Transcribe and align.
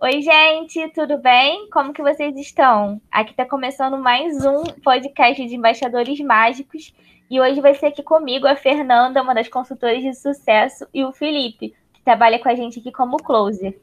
Oi, 0.00 0.22
gente, 0.22 0.88
tudo 0.90 1.18
bem? 1.18 1.68
Como 1.70 1.92
que 1.92 2.00
vocês 2.00 2.36
estão? 2.36 3.02
Aqui 3.10 3.32
está 3.32 3.44
começando 3.44 3.98
mais 3.98 4.44
um 4.46 4.62
podcast 4.84 5.44
de 5.44 5.56
embaixadores 5.56 6.20
mágicos 6.20 6.94
e 7.28 7.40
hoje 7.40 7.60
vai 7.60 7.74
ser 7.74 7.86
aqui 7.86 8.00
comigo 8.00 8.46
a 8.46 8.54
Fernanda, 8.54 9.20
uma 9.20 9.34
das 9.34 9.48
consultoras 9.48 10.00
de 10.00 10.14
sucesso, 10.14 10.86
e 10.94 11.04
o 11.04 11.10
Felipe, 11.10 11.74
que 11.92 12.00
trabalha 12.04 12.38
com 12.38 12.48
a 12.48 12.54
gente 12.54 12.78
aqui 12.78 12.92
como 12.92 13.16
closer. 13.16 13.76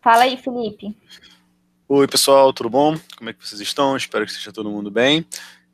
Fala 0.00 0.22
aí, 0.22 0.36
Felipe. 0.36 0.96
Oi, 1.88 2.06
pessoal, 2.06 2.52
tudo 2.52 2.70
bom? 2.70 2.94
Como 3.18 3.28
é 3.28 3.32
que 3.32 3.44
vocês 3.44 3.60
estão? 3.60 3.96
Espero 3.96 4.24
que 4.24 4.30
esteja 4.30 4.52
todo 4.52 4.70
mundo 4.70 4.88
bem. 4.88 5.26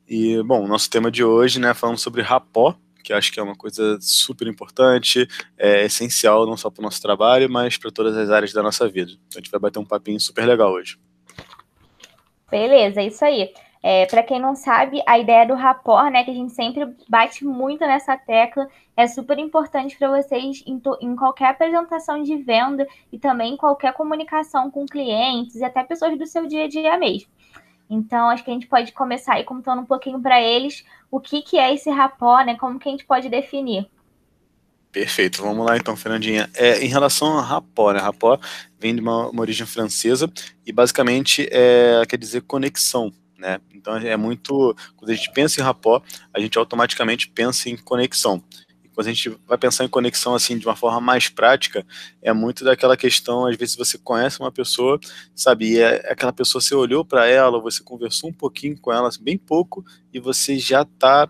E, 0.07 0.41
bom, 0.41 0.67
nosso 0.67 0.89
tema 0.89 1.11
de 1.11 1.23
hoje, 1.23 1.59
né, 1.59 1.75
falando 1.75 1.99
sobre 1.99 2.23
rapó, 2.23 2.75
que 3.03 3.13
acho 3.13 3.31
que 3.31 3.39
é 3.39 3.43
uma 3.43 3.55
coisa 3.55 3.97
super 4.01 4.47
importante, 4.47 5.27
é 5.57 5.85
essencial 5.85 6.45
não 6.45 6.57
só 6.57 6.69
para 6.69 6.81
o 6.81 6.83
nosso 6.83 7.01
trabalho, 7.01 7.49
mas 7.49 7.77
para 7.77 7.91
todas 7.91 8.15
as 8.17 8.29
áreas 8.29 8.53
da 8.53 8.63
nossa 8.63 8.87
vida. 8.87 9.11
Então 9.27 9.39
a 9.39 9.39
gente 9.39 9.51
vai 9.51 9.59
bater 9.59 9.79
um 9.79 9.85
papinho 9.85 10.19
super 10.19 10.45
legal 10.45 10.71
hoje. 10.71 10.97
Beleza, 12.49 13.01
é 13.01 13.07
isso 13.07 13.23
aí. 13.23 13.53
É, 13.81 14.05
para 14.07 14.21
quem 14.23 14.41
não 14.41 14.55
sabe, 14.55 15.01
a 15.05 15.17
ideia 15.17 15.47
do 15.47 15.53
rapport, 15.53 16.11
né, 16.11 16.23
que 16.23 16.31
a 16.31 16.33
gente 16.33 16.51
sempre 16.51 16.85
bate 17.07 17.45
muito 17.45 17.79
nessa 17.81 18.17
tecla, 18.17 18.67
é 18.95 19.07
super 19.07 19.39
importante 19.39 19.97
para 19.97 20.09
vocês 20.09 20.61
em, 20.65 20.81
em, 21.01 21.15
qualquer 21.15 21.45
apresentação 21.45 22.21
de 22.21 22.35
venda 22.35 22.85
e 23.11 23.17
também 23.17 23.53
em 23.53 23.57
qualquer 23.57 23.93
comunicação 23.93 24.69
com 24.69 24.85
clientes 24.85 25.55
e 25.55 25.63
até 25.63 25.81
pessoas 25.83 26.17
do 26.17 26.25
seu 26.25 26.45
dia 26.45 26.65
a 26.65 26.67
dia 26.67 26.97
mesmo. 26.97 27.29
Então, 27.89 28.29
acho 28.29 28.43
que 28.43 28.51
a 28.51 28.53
gente 28.53 28.67
pode 28.67 28.91
começar 28.91 29.35
aí 29.35 29.43
contando 29.43 29.81
um 29.81 29.85
pouquinho 29.85 30.21
para 30.21 30.41
eles 30.41 30.85
o 31.09 31.19
que, 31.19 31.41
que 31.41 31.57
é 31.57 31.73
esse 31.73 31.89
rapó, 31.89 32.41
né? 32.41 32.55
Como 32.55 32.77
que 32.77 32.87
a 32.87 32.91
gente 32.91 33.05
pode 33.05 33.29
definir. 33.29 33.89
Perfeito, 34.91 35.41
vamos 35.41 35.65
lá 35.65 35.77
então, 35.77 35.95
Fernandinha. 35.95 36.49
É, 36.55 36.83
em 36.83 36.87
relação 36.87 37.37
a 37.37 37.41
rapó, 37.41 37.91
né? 37.91 37.99
Rapó 37.99 38.39
vem 38.79 38.95
de 38.95 39.01
uma, 39.01 39.29
uma 39.29 39.41
origem 39.41 39.65
francesa 39.65 40.31
e 40.65 40.71
basicamente 40.71 41.47
é, 41.51 42.03
quer 42.07 42.17
dizer 42.17 42.41
conexão, 42.41 43.11
né? 43.37 43.59
Então 43.73 43.95
é 43.95 44.17
muito. 44.17 44.75
Quando 44.95 45.11
a 45.11 45.13
gente 45.13 45.31
pensa 45.31 45.59
em 45.59 45.63
rapó, 45.63 46.01
a 46.33 46.39
gente 46.39 46.57
automaticamente 46.57 47.29
pensa 47.29 47.69
em 47.69 47.77
conexão 47.77 48.43
quando 48.99 49.07
a 49.07 49.13
gente 49.13 49.29
vai 49.47 49.57
pensar 49.57 49.85
em 49.85 49.87
conexão 49.87 50.35
assim 50.35 50.57
de 50.57 50.67
uma 50.67 50.75
forma 50.75 50.99
mais 50.99 51.29
prática, 51.29 51.85
é 52.21 52.33
muito 52.33 52.65
daquela 52.65 52.97
questão, 52.97 53.45
às 53.45 53.55
vezes 53.55 53.77
você 53.77 53.97
conhece 53.97 54.41
uma 54.41 54.51
pessoa, 54.51 54.99
sabe, 55.33 55.71
e 55.71 55.79
é, 55.79 56.11
aquela 56.11 56.33
pessoa 56.33 56.61
você 56.61 56.75
olhou 56.75 57.05
para 57.05 57.25
ela, 57.25 57.61
você 57.61 57.81
conversou 57.81 58.29
um 58.29 58.33
pouquinho 58.33 58.77
com 58.77 58.91
ela, 58.91 59.09
bem 59.21 59.37
pouco, 59.37 59.85
e 60.13 60.19
você 60.19 60.59
já 60.59 60.81
está 60.81 61.29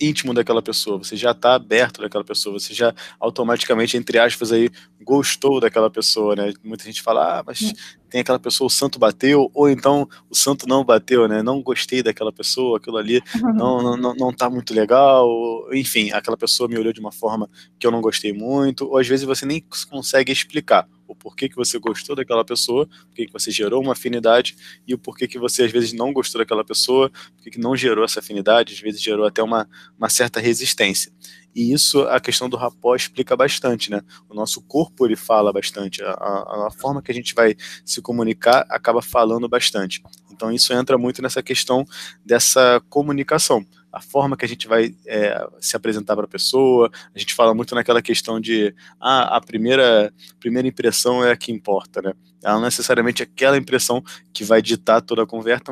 íntimo 0.00 0.32
daquela 0.32 0.62
pessoa, 0.62 0.98
você 0.98 1.16
já 1.16 1.32
está 1.32 1.56
aberto 1.56 2.00
daquela 2.00 2.22
pessoa, 2.22 2.56
você 2.56 2.72
já 2.72 2.94
automaticamente, 3.18 3.96
entre 3.96 4.16
aspas, 4.16 4.52
aí, 4.52 4.70
gostou 5.02 5.58
daquela 5.58 5.90
pessoa, 5.90 6.36
né? 6.36 6.52
Muita 6.62 6.84
gente 6.84 7.02
fala, 7.02 7.40
ah, 7.40 7.42
mas 7.44 7.72
tem 8.10 8.20
aquela 8.20 8.38
pessoa, 8.38 8.66
o 8.66 8.70
santo 8.70 8.98
bateu, 8.98 9.50
ou 9.54 9.70
então 9.70 10.08
o 10.28 10.34
santo 10.34 10.68
não 10.68 10.84
bateu, 10.84 11.28
né? 11.28 11.42
Não 11.42 11.62
gostei 11.62 12.02
daquela 12.02 12.32
pessoa, 12.32 12.78
aquilo 12.78 12.96
ali 12.96 13.22
não, 13.54 13.82
não, 13.82 13.96
não, 13.96 14.14
não 14.14 14.32
tá 14.32 14.50
muito 14.50 14.74
legal, 14.74 15.28
enfim, 15.72 16.10
aquela 16.12 16.36
pessoa 16.36 16.68
me 16.68 16.76
olhou 16.76 16.92
de 16.92 17.00
uma 17.00 17.12
forma 17.12 17.48
que 17.78 17.86
eu 17.86 17.90
não 17.90 18.00
gostei 18.00 18.32
muito, 18.32 18.86
ou 18.86 18.98
às 18.98 19.06
vezes 19.06 19.24
você 19.24 19.46
nem 19.46 19.64
consegue 19.88 20.32
explicar 20.32 20.88
o 21.10 21.14
porquê 21.14 21.48
que 21.48 21.56
você 21.56 21.78
gostou 21.78 22.14
daquela 22.14 22.44
pessoa, 22.44 22.86
porquê 23.06 23.26
que 23.26 23.32
você 23.32 23.50
gerou 23.50 23.82
uma 23.82 23.92
afinidade 23.92 24.56
e 24.86 24.94
o 24.94 24.98
porquê 24.98 25.26
que 25.26 25.38
você 25.38 25.64
às 25.64 25.72
vezes 25.72 25.92
não 25.92 26.12
gostou 26.12 26.40
daquela 26.40 26.64
pessoa, 26.64 27.10
porquê 27.34 27.50
que 27.50 27.58
não 27.58 27.74
gerou 27.74 28.04
essa 28.04 28.20
afinidade, 28.20 28.74
às 28.74 28.80
vezes 28.80 29.02
gerou 29.02 29.26
até 29.26 29.42
uma, 29.42 29.68
uma 29.98 30.08
certa 30.08 30.38
resistência. 30.38 31.12
E 31.54 31.72
isso 31.72 32.02
a 32.02 32.20
questão 32.20 32.48
do 32.48 32.56
rapó 32.56 32.94
explica 32.94 33.36
bastante, 33.36 33.90
né? 33.90 34.02
O 34.28 34.34
nosso 34.34 34.62
corpo 34.62 35.06
ele 35.06 35.16
fala 35.16 35.52
bastante, 35.52 36.02
a, 36.02 36.10
a, 36.10 36.66
a 36.68 36.70
forma 36.70 37.02
que 37.02 37.10
a 37.10 37.14
gente 37.14 37.34
vai 37.34 37.56
se 37.84 38.00
comunicar 38.00 38.64
acaba 38.68 39.02
falando 39.02 39.48
bastante. 39.48 40.02
Então 40.30 40.52
isso 40.52 40.72
entra 40.72 40.96
muito 40.96 41.20
nessa 41.20 41.42
questão 41.42 41.84
dessa 42.24 42.80
comunicação 42.88 43.66
a 43.92 44.00
forma 44.00 44.36
que 44.36 44.44
a 44.44 44.48
gente 44.48 44.68
vai 44.68 44.94
é, 45.06 45.46
se 45.60 45.76
apresentar 45.76 46.14
para 46.14 46.24
a 46.24 46.28
pessoa. 46.28 46.90
A 47.14 47.18
gente 47.18 47.34
fala 47.34 47.54
muito 47.54 47.74
naquela 47.74 48.00
questão 48.00 48.40
de 48.40 48.74
ah, 49.00 49.36
a 49.36 49.40
primeira, 49.40 50.12
primeira 50.38 50.68
impressão 50.68 51.24
é 51.24 51.32
a 51.32 51.36
que 51.36 51.50
importa, 51.50 52.00
né? 52.00 52.12
Ela 52.42 52.54
não 52.54 52.62
é 52.62 52.66
necessariamente 52.66 53.22
aquela 53.22 53.56
impressão 53.56 54.02
que 54.32 54.44
vai 54.44 54.62
ditar 54.62 55.00
toda 55.02 55.22
a 55.22 55.26
conversa, 55.26 55.62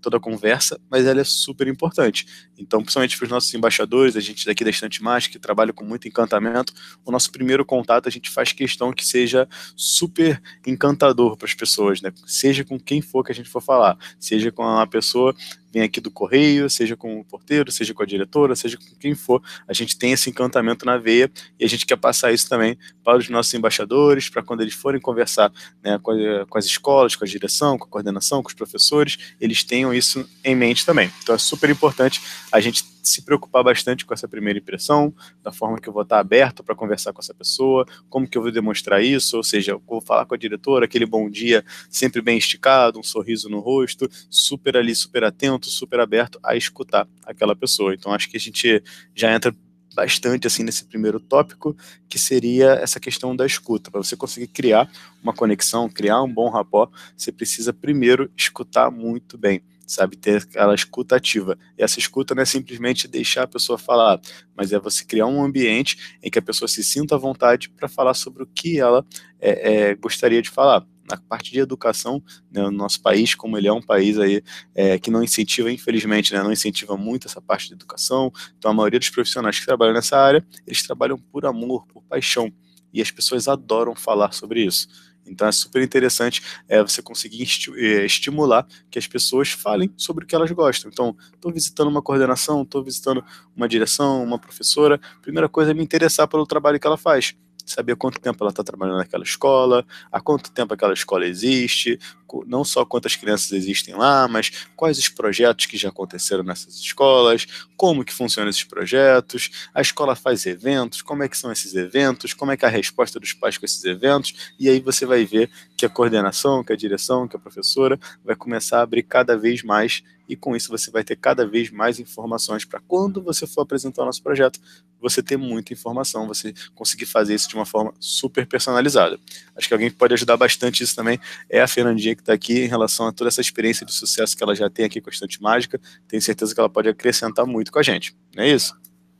toda 0.00 0.16
a 0.16 0.20
conversa, 0.20 0.80
mas 0.90 1.06
ela 1.06 1.20
é 1.20 1.24
super 1.24 1.66
importante. 1.66 2.26
Então, 2.58 2.80
principalmente 2.80 3.16
para 3.16 3.24
os 3.24 3.30
nossos 3.30 3.52
embaixadores, 3.54 4.16
a 4.16 4.20
gente 4.20 4.46
daqui 4.46 4.64
da 4.64 4.70
Estante 4.70 5.02
Mágica, 5.02 5.32
que 5.32 5.38
trabalha 5.38 5.72
com 5.72 5.84
muito 5.84 6.06
encantamento, 6.06 6.72
o 7.04 7.10
nosso 7.10 7.30
primeiro 7.32 7.64
contato 7.64 8.08
a 8.08 8.12
gente 8.12 8.30
faz 8.30 8.52
questão 8.52 8.92
que 8.92 9.06
seja 9.06 9.48
super 9.76 10.40
encantador 10.66 11.36
para 11.36 11.46
as 11.46 11.54
pessoas, 11.54 12.00
né? 12.00 12.12
Seja 12.26 12.64
com 12.64 12.78
quem 12.78 13.00
for 13.00 13.24
que 13.24 13.32
a 13.32 13.34
gente 13.34 13.48
for 13.48 13.62
falar, 13.62 13.96
seja 14.18 14.52
com 14.52 14.62
uma 14.62 14.86
pessoa 14.86 15.34
vem 15.76 15.82
aqui 15.82 16.00
do 16.00 16.10
correio, 16.10 16.70
seja 16.70 16.96
com 16.96 17.20
o 17.20 17.24
porteiro, 17.24 17.70
seja 17.70 17.92
com 17.92 18.02
a 18.02 18.06
diretora, 18.06 18.56
seja 18.56 18.78
com 18.78 18.96
quem 18.98 19.14
for, 19.14 19.42
a 19.68 19.74
gente 19.74 19.98
tem 19.98 20.12
esse 20.12 20.30
encantamento 20.30 20.86
na 20.86 20.96
veia 20.96 21.30
e 21.60 21.66
a 21.66 21.68
gente 21.68 21.84
quer 21.84 21.96
passar 21.96 22.32
isso 22.32 22.48
também 22.48 22.78
para 23.04 23.18
os 23.18 23.28
nossos 23.28 23.52
embaixadores, 23.52 24.30
para 24.30 24.42
quando 24.42 24.62
eles 24.62 24.72
forem 24.72 24.98
conversar 24.98 25.52
né, 25.84 25.95
com, 25.98 26.12
a, 26.12 26.46
com, 26.46 26.58
as 26.58 26.64
escolas, 26.64 27.16
com 27.16 27.24
a 27.24 27.28
direção, 27.28 27.78
com 27.78 27.84
a 27.84 27.88
coordenação, 27.88 28.42
com 28.42 28.48
os 28.48 28.54
professores, 28.54 29.34
eles 29.40 29.64
tenham 29.64 29.92
isso 29.92 30.28
em 30.44 30.54
mente 30.54 30.84
também. 30.84 31.10
Então 31.22 31.34
é 31.34 31.38
super 31.38 31.70
importante 31.70 32.20
a 32.52 32.60
gente 32.60 32.84
se 33.02 33.22
preocupar 33.22 33.62
bastante 33.62 34.04
com 34.04 34.12
essa 34.12 34.26
primeira 34.26 34.58
impressão, 34.58 35.14
da 35.42 35.52
forma 35.52 35.78
que 35.78 35.88
eu 35.88 35.92
vou 35.92 36.02
estar 36.02 36.18
aberto 36.18 36.64
para 36.64 36.74
conversar 36.74 37.12
com 37.12 37.20
essa 37.20 37.32
pessoa, 37.32 37.86
como 38.08 38.26
que 38.26 38.36
eu 38.36 38.42
vou 38.42 38.50
demonstrar 38.50 39.02
isso, 39.02 39.36
ou 39.36 39.44
seja, 39.44 39.72
eu 39.72 39.82
vou 39.86 40.00
falar 40.00 40.26
com 40.26 40.34
a 40.34 40.38
diretora, 40.38 40.86
aquele 40.86 41.06
bom 41.06 41.30
dia 41.30 41.64
sempre 41.88 42.20
bem 42.20 42.36
esticado, 42.36 42.98
um 42.98 43.04
sorriso 43.04 43.48
no 43.48 43.60
rosto, 43.60 44.08
super 44.28 44.76
ali, 44.76 44.94
super 44.94 45.22
atento, 45.22 45.70
super 45.70 46.00
aberto 46.00 46.40
a 46.42 46.56
escutar 46.56 47.06
aquela 47.24 47.54
pessoa. 47.54 47.94
Então 47.94 48.12
acho 48.12 48.28
que 48.28 48.36
a 48.36 48.40
gente 48.40 48.82
já 49.14 49.32
entra 49.32 49.54
bastante 49.96 50.46
assim 50.46 50.62
nesse 50.62 50.84
primeiro 50.84 51.18
tópico, 51.18 51.74
que 52.06 52.18
seria 52.18 52.72
essa 52.74 53.00
questão 53.00 53.34
da 53.34 53.46
escuta. 53.46 53.90
Para 53.90 54.02
você 54.02 54.14
conseguir 54.14 54.48
criar 54.48 54.90
uma 55.22 55.32
conexão, 55.32 55.88
criar 55.88 56.22
um 56.22 56.32
bom 56.32 56.50
rapó, 56.50 56.88
você 57.16 57.32
precisa 57.32 57.72
primeiro 57.72 58.30
escutar 58.36 58.90
muito 58.90 59.38
bem 59.38 59.62
sabe? 59.86 60.16
Ter 60.16 60.42
aquela 60.42 60.74
escuta 60.74 61.16
ativa. 61.16 61.56
E 61.78 61.82
essa 61.82 61.98
escuta 61.98 62.34
não 62.34 62.42
é 62.42 62.44
simplesmente 62.44 63.06
deixar 63.06 63.44
a 63.44 63.46
pessoa 63.46 63.78
falar, 63.78 64.20
mas 64.56 64.72
é 64.72 64.78
você 64.78 65.04
criar 65.04 65.26
um 65.26 65.42
ambiente 65.42 66.16
em 66.22 66.30
que 66.30 66.38
a 66.38 66.42
pessoa 66.42 66.68
se 66.68 66.82
sinta 66.82 67.14
à 67.14 67.18
vontade 67.18 67.70
para 67.70 67.88
falar 67.88 68.14
sobre 68.14 68.42
o 68.42 68.46
que 68.46 68.78
ela 68.80 69.04
é, 69.40 69.90
é, 69.90 69.94
gostaria 69.94 70.42
de 70.42 70.50
falar. 70.50 70.84
Na 71.08 71.16
parte 71.16 71.52
de 71.52 71.60
educação, 71.60 72.20
né, 72.50 72.62
no 72.62 72.72
nosso 72.72 73.00
país, 73.00 73.32
como 73.32 73.56
ele 73.56 73.68
é 73.68 73.72
um 73.72 73.80
país 73.80 74.18
aí 74.18 74.42
é, 74.74 74.98
que 74.98 75.08
não 75.08 75.22
incentiva, 75.22 75.70
infelizmente, 75.70 76.32
né, 76.34 76.42
não 76.42 76.50
incentiva 76.50 76.96
muito 76.96 77.28
essa 77.28 77.40
parte 77.40 77.68
de 77.68 77.74
educação, 77.74 78.32
então 78.58 78.72
a 78.72 78.74
maioria 78.74 78.98
dos 78.98 79.08
profissionais 79.08 79.60
que 79.60 79.64
trabalham 79.64 79.94
nessa 79.94 80.18
área, 80.18 80.44
eles 80.66 80.82
trabalham 80.82 81.16
por 81.16 81.46
amor, 81.46 81.86
por 81.86 82.02
paixão, 82.02 82.52
e 82.92 83.00
as 83.00 83.12
pessoas 83.12 83.46
adoram 83.46 83.94
falar 83.94 84.32
sobre 84.32 84.64
isso. 84.64 84.88
Então 85.26 85.46
é 85.48 85.52
super 85.52 85.82
interessante 85.82 86.42
é, 86.68 86.82
você 86.82 87.02
conseguir 87.02 87.46
é, 87.76 88.04
estimular 88.04 88.66
que 88.90 88.98
as 88.98 89.06
pessoas 89.06 89.50
falem 89.50 89.92
sobre 89.96 90.24
o 90.24 90.26
que 90.26 90.34
elas 90.34 90.50
gostam. 90.50 90.90
Então, 90.92 91.16
estou 91.34 91.52
visitando 91.52 91.88
uma 91.88 92.02
coordenação, 92.02 92.62
estou 92.62 92.82
visitando 92.82 93.24
uma 93.54 93.68
direção, 93.68 94.22
uma 94.22 94.38
professora. 94.38 95.00
Primeira 95.22 95.48
coisa 95.48 95.70
é 95.70 95.74
me 95.74 95.82
interessar 95.82 96.28
pelo 96.28 96.46
trabalho 96.46 96.78
que 96.78 96.86
ela 96.86 96.96
faz 96.96 97.34
saber 97.66 97.96
quanto 97.96 98.20
tempo 98.20 98.42
ela 98.42 98.50
está 98.50 98.62
trabalhando 98.62 98.98
naquela 98.98 99.24
escola, 99.24 99.84
há 100.10 100.20
quanto 100.20 100.50
tempo 100.50 100.72
aquela 100.72 100.94
escola 100.94 101.26
existe, 101.26 101.98
não 102.46 102.64
só 102.64 102.84
quantas 102.84 103.16
crianças 103.16 103.52
existem 103.52 103.94
lá, 103.94 104.28
mas 104.28 104.66
quais 104.74 104.98
os 104.98 105.08
projetos 105.08 105.66
que 105.66 105.76
já 105.76 105.88
aconteceram 105.88 106.42
nessas 106.42 106.74
escolas, 106.76 107.46
como 107.76 108.04
que 108.04 108.12
funcionam 108.12 108.50
esses 108.50 108.64
projetos, 108.64 109.68
a 109.74 109.80
escola 109.80 110.14
faz 110.14 110.46
eventos, 110.46 111.02
como 111.02 111.22
é 111.22 111.28
que 111.28 111.36
são 111.36 111.52
esses 111.52 111.74
eventos, 111.74 112.32
como 112.32 112.52
é 112.52 112.56
que 112.56 112.64
é 112.64 112.68
a 112.68 112.70
resposta 112.70 113.18
dos 113.20 113.32
pais 113.32 113.58
com 113.58 113.66
esses 113.66 113.84
eventos, 113.84 114.52
e 114.58 114.68
aí 114.68 114.80
você 114.80 115.04
vai 115.04 115.24
ver 115.24 115.50
que 115.76 115.86
a 115.86 115.88
coordenação, 115.88 116.64
que 116.64 116.72
a 116.72 116.76
direção, 116.76 117.28
que 117.28 117.36
a 117.36 117.40
professora 117.40 117.98
vai 118.24 118.36
começar 118.36 118.78
a 118.78 118.82
abrir 118.82 119.02
cada 119.02 119.36
vez 119.36 119.62
mais 119.62 120.02
e 120.28 120.36
com 120.36 120.56
isso 120.56 120.70
você 120.70 120.90
vai 120.90 121.04
ter 121.04 121.16
cada 121.16 121.46
vez 121.46 121.70
mais 121.70 121.98
informações 121.98 122.64
para 122.64 122.80
quando 122.80 123.22
você 123.22 123.46
for 123.46 123.62
apresentar 123.62 124.02
o 124.02 124.06
nosso 124.06 124.22
projeto, 124.22 124.60
você 125.00 125.22
ter 125.22 125.36
muita 125.36 125.72
informação, 125.72 126.26
você 126.26 126.52
conseguir 126.74 127.06
fazer 127.06 127.34
isso 127.34 127.48
de 127.48 127.54
uma 127.54 127.66
forma 127.66 127.92
super 128.00 128.46
personalizada. 128.46 129.18
Acho 129.56 129.68
que 129.68 129.74
alguém 129.74 129.90
que 129.90 129.96
pode 129.96 130.14
ajudar 130.14 130.36
bastante 130.36 130.82
isso 130.82 130.96
também 130.96 131.18
é 131.48 131.60
a 131.60 131.68
Fernandinha 131.68 132.14
que 132.14 132.22
está 132.22 132.32
aqui 132.32 132.64
em 132.64 132.68
relação 132.68 133.06
a 133.06 133.12
toda 133.12 133.28
essa 133.28 133.40
experiência 133.40 133.86
de 133.86 133.92
sucesso 133.92 134.36
que 134.36 134.42
ela 134.42 134.54
já 134.54 134.68
tem 134.68 134.84
aqui 134.84 135.00
com 135.00 135.10
a 135.10 135.12
Estante 135.12 135.40
Mágica. 135.40 135.80
Tenho 136.08 136.22
certeza 136.22 136.54
que 136.54 136.60
ela 136.60 136.70
pode 136.70 136.88
acrescentar 136.88 137.46
muito 137.46 137.70
com 137.70 137.78
a 137.78 137.82
gente. 137.82 138.16
Não 138.34 138.42
é 138.42 138.48
isso? 138.48 138.74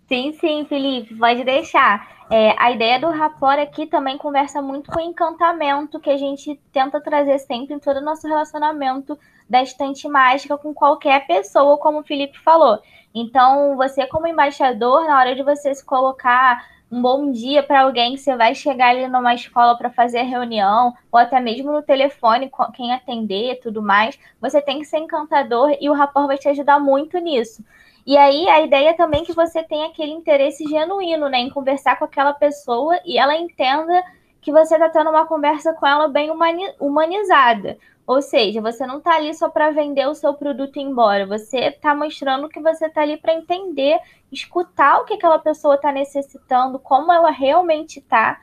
Sim, 0.09 0.33
sim, 0.41 0.65
Felipe, 0.69 1.15
pode 1.17 1.45
deixar. 1.45 2.17
É, 2.31 2.55
a 2.59 2.73
ideia 2.73 2.99
do 2.99 3.09
rapport 3.09 3.59
aqui 3.59 3.87
também 3.87 4.19
conversa 4.19 4.61
muito 4.61 4.91
com 4.91 4.99
o 4.99 5.03
encantamento 5.03 6.01
que 6.01 6.11
a 6.11 6.17
gente 6.17 6.59
tenta 6.73 7.01
trazer 7.01 7.39
sempre 7.39 7.75
em 7.75 7.79
todo 7.79 7.99
o 7.99 8.05
nosso 8.05 8.27
relacionamento 8.27 9.17
da 9.49 9.63
estante 9.63 10.09
mágica 10.09 10.59
com 10.59 10.75
qualquer 10.75 11.27
pessoa, 11.27 11.79
como 11.79 12.01
o 12.01 12.05
Felipe 12.05 12.39
falou. 12.39 12.79
Então, 13.15 13.77
você 13.77 14.07
como 14.07 14.27
embaixador, 14.27 15.07
na 15.07 15.19
hora 15.19 15.35
de 15.35 15.43
você 15.43 15.75
se 15.75 15.85
colocar 15.85 16.65
um 16.91 17.03
bom 17.03 17.33
dia 17.33 17.63
para 17.63 17.83
alguém 17.83 18.17
você 18.17 18.37
vai 18.37 18.55
chegar 18.55 18.91
ali 18.91 19.09
numa 19.09 19.35
escola 19.35 19.77
para 19.77 19.91
fazer 19.91 20.19
a 20.19 20.25
reunião, 20.25 20.95
ou 21.11 21.19
até 21.19 21.41
mesmo 21.41 21.73
no 21.73 21.83
telefone, 21.83 22.51
quem 22.75 22.93
atender 22.93 23.59
tudo 23.61 23.83
mais, 23.83 24.19
você 24.41 24.61
tem 24.63 24.79
que 24.79 24.85
ser 24.85 24.99
encantador 24.99 25.77
e 25.81 25.91
o 25.91 25.95
rapport 25.95 26.27
vai 26.27 26.39
te 26.39 26.49
ajudar 26.49 26.79
muito 26.79 27.19
nisso. 27.19 27.65
E 28.07 28.17
aí 28.17 28.49
a 28.49 28.61
ideia 28.61 28.95
também 28.95 29.23
é 29.23 29.25
que 29.25 29.33
você 29.33 29.65
tenha 29.65 29.89
aquele 29.89 30.13
interesse 30.13 30.65
genuíno, 30.65 31.29
né, 31.29 31.39
em 31.39 31.51
conversar 31.51 31.99
com 31.99 32.05
aquela 32.05 32.33
pessoa 32.33 33.01
e 33.05 33.19
ela 33.19 33.37
entenda 33.37 34.05
que 34.41 34.53
você 34.53 34.75
está 34.75 34.89
tendo 34.89 35.11
uma 35.11 35.27
conversa 35.27 35.73
com 35.73 35.85
ela 35.85 36.07
bem 36.07 36.31
humanizada. 36.79 37.77
Ou 38.07 38.23
seja, 38.23 38.61
você 38.61 38.87
não 38.87 38.99
está 38.99 39.17
ali 39.17 39.35
só 39.35 39.49
para 39.49 39.73
vender 39.73 40.07
o 40.07 40.15
seu 40.15 40.33
produto 40.33 40.77
e 40.77 40.81
ir 40.81 40.85
embora. 40.85 41.27
Você 41.27 41.59
está 41.59 41.95
mostrando 41.95 42.49
que 42.49 42.61
você 42.61 42.87
está 42.87 43.03
ali 43.03 43.17
para 43.17 43.35
entender, 43.35 43.99
escutar 44.31 45.01
o 45.01 45.05
que 45.05 45.15
aquela 45.15 45.39
pessoa 45.41 45.75
está 45.75 45.91
necessitando, 45.91 46.79
como 46.79 47.13
ela 47.13 47.31
realmente 47.31 47.99
está, 47.99 48.41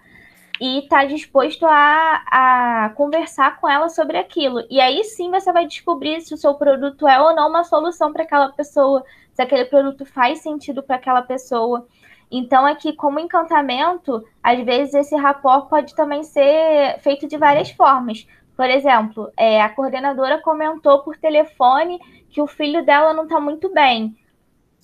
e 0.59 0.79
está 0.79 1.05
disposto 1.05 1.65
a, 1.65 2.23
a 2.27 2.89
conversar 2.91 3.59
com 3.59 3.69
ela 3.69 3.87
sobre 3.87 4.17
aquilo. 4.17 4.65
E 4.69 4.81
aí 4.81 5.03
sim 5.05 5.31
você 5.31 5.51
vai 5.51 5.65
descobrir 5.65 6.21
se 6.21 6.33
o 6.33 6.37
seu 6.37 6.53
produto 6.55 7.07
é 7.07 7.19
ou 7.21 7.33
não 7.33 7.49
uma 7.49 7.63
solução 7.63 8.11
para 8.11 8.23
aquela 8.23 8.49
pessoa, 8.49 9.03
se 9.33 9.41
aquele 9.41 9.65
produto 9.65 10.05
faz 10.05 10.39
sentido 10.39 10.83
para 10.83 10.97
aquela 10.97 11.21
pessoa. 11.21 11.87
Então, 12.29 12.65
aqui, 12.65 12.93
como 12.93 13.19
encantamento, 13.19 14.23
às 14.41 14.59
vezes 14.65 14.93
esse 14.95 15.15
rapport 15.15 15.69
pode 15.69 15.95
também 15.95 16.23
ser 16.23 16.99
feito 16.99 17.27
de 17.27 17.37
várias 17.37 17.69
formas. 17.71 18.25
Por 18.55 18.69
exemplo, 18.69 19.31
é, 19.35 19.61
a 19.61 19.69
coordenadora 19.69 20.41
comentou 20.41 20.99
por 20.99 21.17
telefone 21.17 21.99
que 22.29 22.41
o 22.41 22.47
filho 22.47 22.85
dela 22.85 23.13
não 23.13 23.23
está 23.23 23.39
muito 23.39 23.71
bem. 23.73 24.15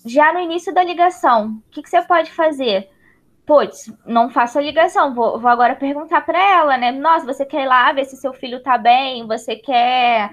Já 0.06 0.34
no 0.34 0.40
início 0.40 0.74
da 0.74 0.84
ligação, 0.84 1.62
o 1.68 1.70
que, 1.72 1.84
que 1.84 1.90
você 1.90 2.02
pode 2.02 2.32
fazer? 2.32 2.90
Putz, 3.46 3.92
não 4.06 4.30
faço 4.30 4.58
a 4.58 4.62
ligação, 4.62 5.14
vou, 5.14 5.40
vou 5.40 5.50
agora 5.50 5.76
perguntar 5.76 6.22
para 6.22 6.40
ela, 6.40 6.78
né? 6.78 6.92
Nossa, 6.92 7.26
você 7.26 7.46
quer 7.46 7.64
ir 7.64 7.68
lá 7.68 7.92
ver 7.92 8.06
se 8.06 8.16
seu 8.16 8.34
filho 8.34 8.58
está 8.58 8.78
bem? 8.78 9.28
Você 9.28 9.56
quer 9.56 10.32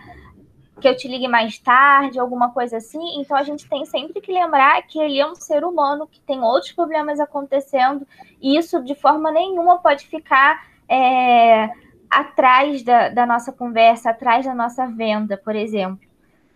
que 0.81 0.87
eu 0.87 0.95
te 0.95 1.09
ligue 1.09 1.27
mais 1.27 1.59
tarde, 1.59 2.19
alguma 2.19 2.53
coisa 2.53 2.77
assim? 2.77 3.19
Então 3.19 3.37
a 3.37 3.43
gente 3.43 3.67
tem 3.69 3.85
sempre 3.87 4.21
que 4.21 4.31
lembrar 4.31 4.83
que 4.83 4.99
ele 4.99 5.19
é 5.19 5.27
um 5.27 5.35
ser 5.35 5.65
humano 5.65 6.07
que 6.07 6.21
tem 6.21 6.43
outros 6.43 6.73
problemas 6.73 7.19
acontecendo 7.19 8.07
e 8.41 8.59
isso 8.59 8.83
de 8.85 8.95
forma 8.95 9.31
nenhuma 9.31 9.79
pode 9.79 10.07
ficar. 10.07 10.67
É 10.89 11.71
atrás 12.17 12.83
da, 12.83 13.11
da 13.11 13.27
nossa 13.27 13.53
conversa, 13.53 14.09
atrás 14.09 14.47
da 14.47 14.55
nossa 14.55 14.87
venda, 14.87 15.37
por 15.37 15.55
exemplo. 15.55 16.01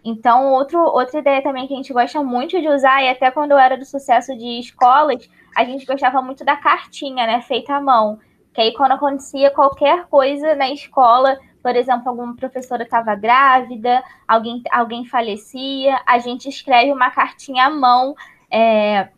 Então, 0.02 0.52
outro, 0.52 0.80
outra 0.80 1.18
ideia 1.18 1.42
também 1.42 1.66
que 1.66 1.74
a 1.74 1.76
gente 1.76 1.92
gosta 1.92 2.22
muito 2.22 2.58
de 2.58 2.66
usar, 2.66 3.02
e 3.02 3.10
até 3.10 3.30
quando 3.30 3.50
eu 3.50 3.58
era 3.58 3.76
do 3.76 3.84
sucesso 3.84 4.34
de 4.34 4.58
escolas, 4.58 5.28
a 5.54 5.62
gente 5.62 5.84
gostava 5.84 6.22
muito 6.22 6.46
da 6.46 6.56
cartinha, 6.56 7.26
né, 7.26 7.42
feita 7.42 7.74
à 7.74 7.80
mão. 7.80 8.18
Que 8.54 8.62
aí, 8.62 8.72
quando 8.72 8.92
acontecia 8.92 9.50
qualquer 9.50 10.06
coisa 10.06 10.54
na 10.54 10.70
escola, 10.70 11.38
por 11.62 11.76
exemplo, 11.76 12.08
alguma 12.08 12.34
professora 12.34 12.84
estava 12.84 13.14
grávida, 13.14 14.02
alguém, 14.26 14.62
alguém 14.72 15.04
falecia, 15.04 16.00
a 16.06 16.18
gente 16.18 16.48
escreve 16.48 16.90
uma 16.90 17.10
cartinha 17.10 17.66
à 17.66 17.70
mão, 17.70 18.14
é, 18.50 19.10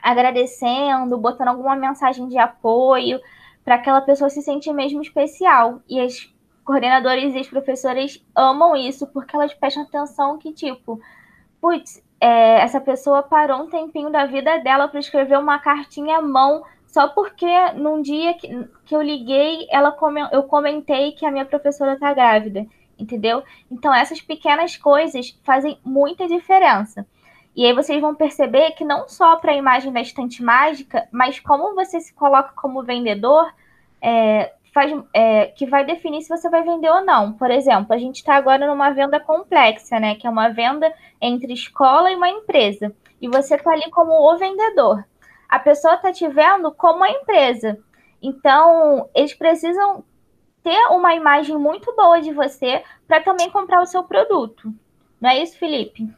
agradecendo, 0.00 1.18
botando 1.18 1.48
alguma 1.48 1.74
mensagem 1.74 2.28
de 2.28 2.38
apoio 2.38 3.18
para 3.64 3.76
aquela 3.76 4.00
pessoa 4.00 4.28
se 4.28 4.42
sentir 4.42 4.72
mesmo 4.72 5.00
especial. 5.00 5.80
E 5.88 6.00
as 6.00 6.32
coordenadoras 6.64 7.34
e 7.34 7.38
as 7.38 7.48
professoras 7.48 8.24
amam 8.34 8.76
isso 8.76 9.06
porque 9.08 9.34
elas 9.34 9.54
prestam 9.54 9.84
atenção 9.84 10.38
que, 10.38 10.52
tipo, 10.52 11.00
putz, 11.60 12.02
é, 12.20 12.60
essa 12.60 12.80
pessoa 12.80 13.22
parou 13.22 13.62
um 13.62 13.70
tempinho 13.70 14.10
da 14.10 14.26
vida 14.26 14.58
dela 14.58 14.88
para 14.88 15.00
escrever 15.00 15.38
uma 15.38 15.58
cartinha 15.58 16.18
à 16.18 16.22
mão 16.22 16.62
só 16.86 17.08
porque 17.08 17.72
num 17.72 18.00
dia 18.00 18.34
que, 18.34 18.48
que 18.84 18.94
eu 18.94 19.02
liguei, 19.02 19.66
ela 19.68 19.96
eu 20.30 20.44
comentei 20.44 21.10
que 21.10 21.26
a 21.26 21.30
minha 21.30 21.44
professora 21.44 21.94
está 21.94 22.14
grávida, 22.14 22.64
entendeu? 22.96 23.42
Então 23.68 23.92
essas 23.92 24.20
pequenas 24.20 24.76
coisas 24.76 25.36
fazem 25.42 25.76
muita 25.84 26.28
diferença. 26.28 27.04
E 27.56 27.64
aí 27.64 27.72
vocês 27.72 28.00
vão 28.00 28.14
perceber 28.14 28.72
que 28.72 28.84
não 28.84 29.08
só 29.08 29.36
para 29.36 29.52
a 29.52 29.56
imagem 29.56 29.92
da 29.92 30.00
estante 30.00 30.42
mágica, 30.42 31.06
mas 31.12 31.38
como 31.38 31.74
você 31.74 32.00
se 32.00 32.12
coloca 32.12 32.52
como 32.54 32.82
vendedor, 32.82 33.52
é, 34.02 34.52
faz, 34.72 34.92
é, 35.14 35.46
que 35.46 35.64
vai 35.64 35.84
definir 35.84 36.22
se 36.22 36.28
você 36.28 36.50
vai 36.50 36.64
vender 36.64 36.90
ou 36.90 37.04
não. 37.04 37.32
Por 37.32 37.50
exemplo, 37.50 37.94
a 37.94 37.98
gente 37.98 38.16
está 38.16 38.34
agora 38.34 38.66
numa 38.66 38.90
venda 38.90 39.20
complexa, 39.20 40.00
né? 40.00 40.16
Que 40.16 40.26
é 40.26 40.30
uma 40.30 40.48
venda 40.48 40.92
entre 41.20 41.52
escola 41.52 42.10
e 42.10 42.16
uma 42.16 42.28
empresa. 42.28 42.94
E 43.22 43.28
você 43.28 43.54
está 43.54 43.70
ali 43.70 43.88
como 43.90 44.12
o 44.12 44.36
vendedor. 44.36 45.04
A 45.48 45.58
pessoa 45.60 45.94
está 45.94 46.12
te 46.12 46.26
vendo 46.26 46.72
como 46.72 47.04
a 47.04 47.10
empresa. 47.10 47.78
Então, 48.20 49.08
eles 49.14 49.32
precisam 49.32 50.02
ter 50.62 50.86
uma 50.90 51.14
imagem 51.14 51.56
muito 51.56 51.94
boa 51.94 52.20
de 52.20 52.32
você 52.32 52.82
para 53.06 53.22
também 53.22 53.50
comprar 53.50 53.80
o 53.80 53.86
seu 53.86 54.02
produto. 54.02 54.74
Não 55.20 55.30
é 55.30 55.40
isso, 55.40 55.56
Felipe? 55.56 56.08